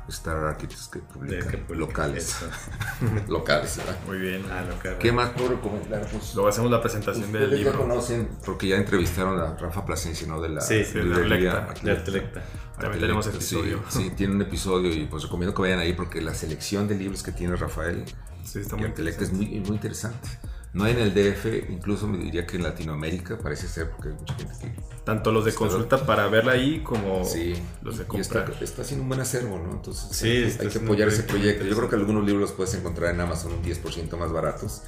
[0.10, 2.38] Star Architects que publican que locales.
[3.28, 3.98] locales, ¿verdad?
[4.06, 4.44] Muy bien.
[4.52, 6.08] Ah, lo que ¿Qué más puedo recomendar?
[6.12, 7.80] Pues, Luego hacemos la presentación del ustedes ya libro.
[7.80, 10.42] conocen, porque ya entrevistaron a Rafa Plasencia, ¿no?
[10.42, 12.44] De la Sí, sí, de Artelecta.
[12.80, 13.84] También tenemos Sí, episodio.
[13.90, 17.24] Sí, tiene un episodio y pues recomiendo que vayan ahí porque la selección de libros
[17.24, 18.06] que tiene Rafael
[18.44, 20.30] Sí, está y muy es muy, muy interesante.
[20.72, 24.16] No hay en el DF, incluso me diría que en Latinoamérica parece ser, porque hay
[24.16, 25.00] mucha gente que...
[25.04, 29.02] Tanto los de consulta para verla ahí como Sí, los de y está, está haciendo
[29.04, 29.72] un buen acervo, ¿no?
[29.72, 31.66] Entonces Sí, hay, hay que apoyar ese proyecto.
[31.66, 34.84] Yo creo que algunos libros los puedes encontrar en Amazon un 10% más baratos,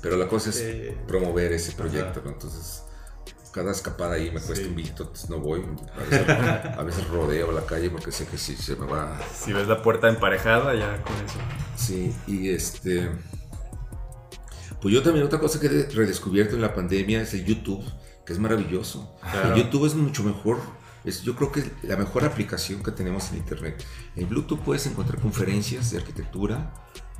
[0.00, 0.96] pero la cosa es Sí.
[1.06, 2.22] promover ese proyecto.
[2.24, 2.30] ¿no?
[2.30, 2.82] Entonces,
[3.52, 4.70] cada escapada ahí me cuesta Sí.
[4.70, 5.62] un billete, no voy.
[5.94, 6.28] A veces,
[6.78, 9.20] a veces rodeo la calle porque sé que si se me va...
[9.38, 11.38] Si ves la puerta emparejada, ya con eso.
[11.76, 13.10] Sí, y este...
[14.80, 17.84] Pues yo también otra cosa que he redescubierto en la pandemia es el YouTube,
[18.24, 19.16] que es maravilloso.
[19.20, 19.54] Claro.
[19.54, 20.58] El YouTube es mucho mejor.
[21.04, 23.84] Es, yo creo que es la mejor aplicación que tenemos en Internet.
[24.16, 26.72] En Bluetooth puedes encontrar conferencias de arquitectura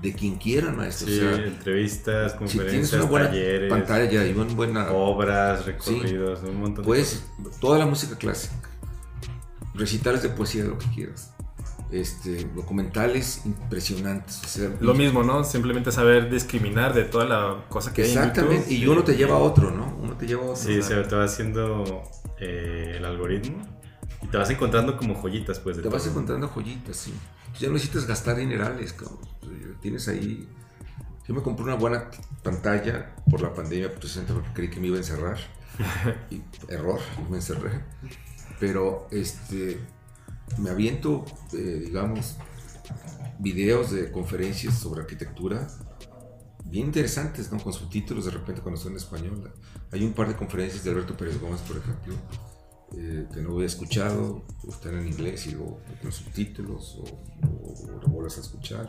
[0.03, 1.09] de quien quiera, maestro.
[1.09, 4.91] Sí, o sea, entrevistas, si tienes conferencias, una buena talleres, pantalla y una buena...
[4.91, 7.61] obras, recorridos, un montón de Puedes, cosas.
[7.61, 8.69] toda la música clásica,
[9.75, 11.36] recitales de poesía, de lo que quieras.
[11.91, 14.43] Este, documentales impresionantes.
[14.45, 15.45] o sea, Lo mismo, ¿no?
[15.45, 19.37] Simplemente saber discriminar de toda la cosa que hay en Exactamente, y uno te lleva
[19.37, 19.97] a otro, ¿no?
[20.03, 20.57] Uno te lleva a otro.
[20.57, 22.03] Sí, o sea, se te va haciendo
[22.41, 23.63] eh, el algoritmo
[24.23, 25.77] y te vas encontrando como joyitas, pues.
[25.77, 26.11] De te vas todo.
[26.11, 27.15] encontrando joyitas, sí.
[27.51, 29.21] Pues ya no necesitas gastar dinerales, cabrón.
[29.81, 30.49] Tienes ahí.
[31.29, 32.11] Yo me compré una buena
[32.43, 35.39] pantalla por la pandemia, precisamente porque creí que me iba a encerrar.
[36.31, 37.71] Y, error, me encerré.
[38.59, 39.81] Pero este,
[40.59, 42.37] me aviento, eh, digamos,
[43.39, 45.69] videos de conferencias sobre arquitectura
[46.65, 47.59] bien interesantes, ¿no?
[47.59, 49.53] Con subtítulos de repente cuando son en español.
[49.93, 52.15] Hay un par de conferencias de Alberto Pérez Gómez, por ejemplo,
[52.97, 57.05] eh, que no había escuchado, o están en inglés y luego con subtítulos, o,
[57.47, 58.89] o, o lo vuelves a escuchar.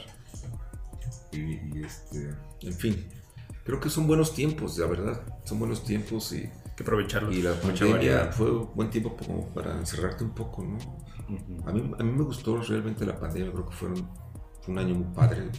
[1.32, 3.08] Y, y, este, en fin,
[3.64, 7.36] creo que son buenos tiempos, la verdad, son buenos tiempos y, Hay que aprovecharlos.
[7.36, 10.78] y la pandemia fue un buen tiempo como para encerrarte un poco, ¿no?
[11.66, 13.98] A mí, a mí me gustó realmente la pandemia, creo que fueron,
[14.62, 15.50] fue un año muy padre.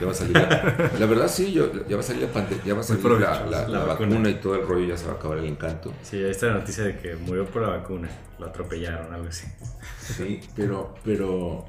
[0.00, 2.64] Ya va a salir la, la verdad sí, yo- ya va a salir la pandemia,
[2.64, 3.84] ya va a salir la, la- vacuna.
[3.86, 5.92] vacuna y todo el rollo, ya se va a acabar el encanto.
[6.02, 8.08] Sí, ahí está la noticia de que murió por la vacuna.
[8.38, 9.46] Lo atropellaron, algo así.
[10.00, 11.66] Sí, pero, pero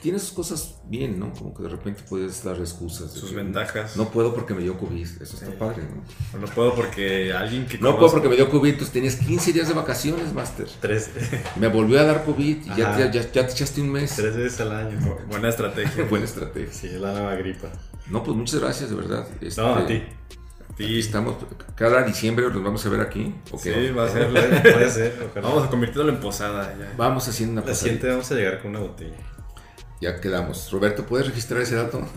[0.00, 1.32] tiene sus cosas bien, ¿no?
[1.32, 3.10] Como que de repente puedes dar excusas.
[3.12, 3.96] Sus ventajas.
[3.96, 5.52] No puedo porque me dio COVID, eso está Sí.
[5.58, 6.38] padre, ¿no?
[6.38, 9.66] No puedo porque alguien que No puedo porque me dio COVID, entonces tenías 15 días
[9.68, 10.68] de vacaciones, Master.
[10.80, 11.10] Tres,
[11.56, 14.14] Me volvió a dar COVID y ya, ya, ya te echaste un mes.
[14.14, 14.98] tres veces al año.
[15.28, 16.04] Buena estrategia.
[16.10, 16.72] Buena estrategia.
[16.72, 17.68] Sí, la nueva gripa.
[18.08, 19.26] No, pues muchas gracias, de verdad.
[19.40, 20.02] Este, No, a ti.
[20.74, 21.34] Aquí estamos,
[21.74, 23.34] cada diciembre nos vamos a ver aquí.
[23.60, 24.28] Sí, va a ser.
[24.30, 25.48] Puede ser, ojalá.
[25.48, 26.94] Vamos a convertirlo en posada ya.
[26.96, 29.16] Vamos haciendo una La siguiente vamos a llegar con una botella.
[30.00, 30.70] Ya quedamos.
[30.70, 32.06] Roberto, ¿puedes registrar ese dato?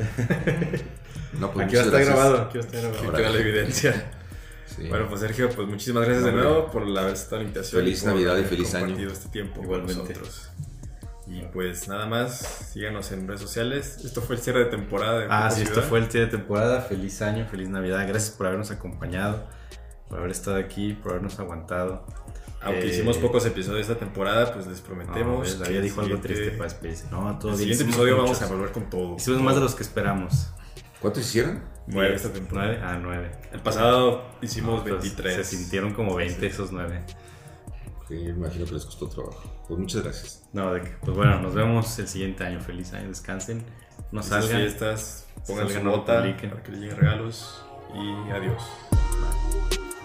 [1.39, 2.41] No, pues aquí va a estar grabado.
[2.41, 3.19] Aquí va a estar grabado.
[3.19, 4.11] La evidencia.
[4.65, 4.87] Sí.
[4.87, 7.81] Bueno, pues Sergio, pues muchísimas gracias de nuevo por la la invitación.
[7.81, 9.09] Feliz Navidad y feliz año.
[9.09, 9.93] este tiempo Igualmente.
[9.95, 10.49] con nosotros.
[11.27, 12.39] Y pues nada más,
[12.73, 13.99] síganos en redes sociales.
[14.03, 16.81] Esto fue el cierre de temporada de Ah, sí, esto fue el día de temporada.
[16.81, 18.05] Feliz año, feliz Navidad.
[18.07, 19.47] Gracias por habernos acompañado,
[20.09, 22.05] por haber estado aquí, por habernos aguantado.
[22.63, 25.57] Aunque Eh, hicimos pocos episodios esta temporada, pues les prometemos.
[25.59, 27.05] No, el dijo algo siguiente- triste para despedirse.
[27.09, 27.57] No, El todo bien.
[27.59, 28.39] siguiente episodio muchos.
[28.39, 29.15] vamos a volver con todo.
[29.15, 30.49] Hicimos más de los que esperamos.
[31.01, 31.63] ¿Cuántos hicieron?
[31.87, 32.67] Nueve esta temporada.
[32.73, 32.83] ¿Nueve?
[32.85, 33.31] Ah, nueve.
[33.51, 35.35] El pasado hicimos No, pues, 23.
[35.35, 37.03] Se sintieron como 20 esos nueve.
[38.07, 39.41] Sí, imagino que les costó trabajo.
[39.67, 40.43] Pues muchas gracias.
[40.53, 42.59] No, de que, pues bueno, nos vemos el siguiente año.
[42.61, 43.63] Feliz año, descansen.
[44.11, 44.59] No salgan.
[44.59, 46.49] fiestas, pongan su no nota publiquen.
[46.51, 47.63] para que les lleguen regalos
[47.95, 48.61] y adiós.
[48.91, 50.00] Bye.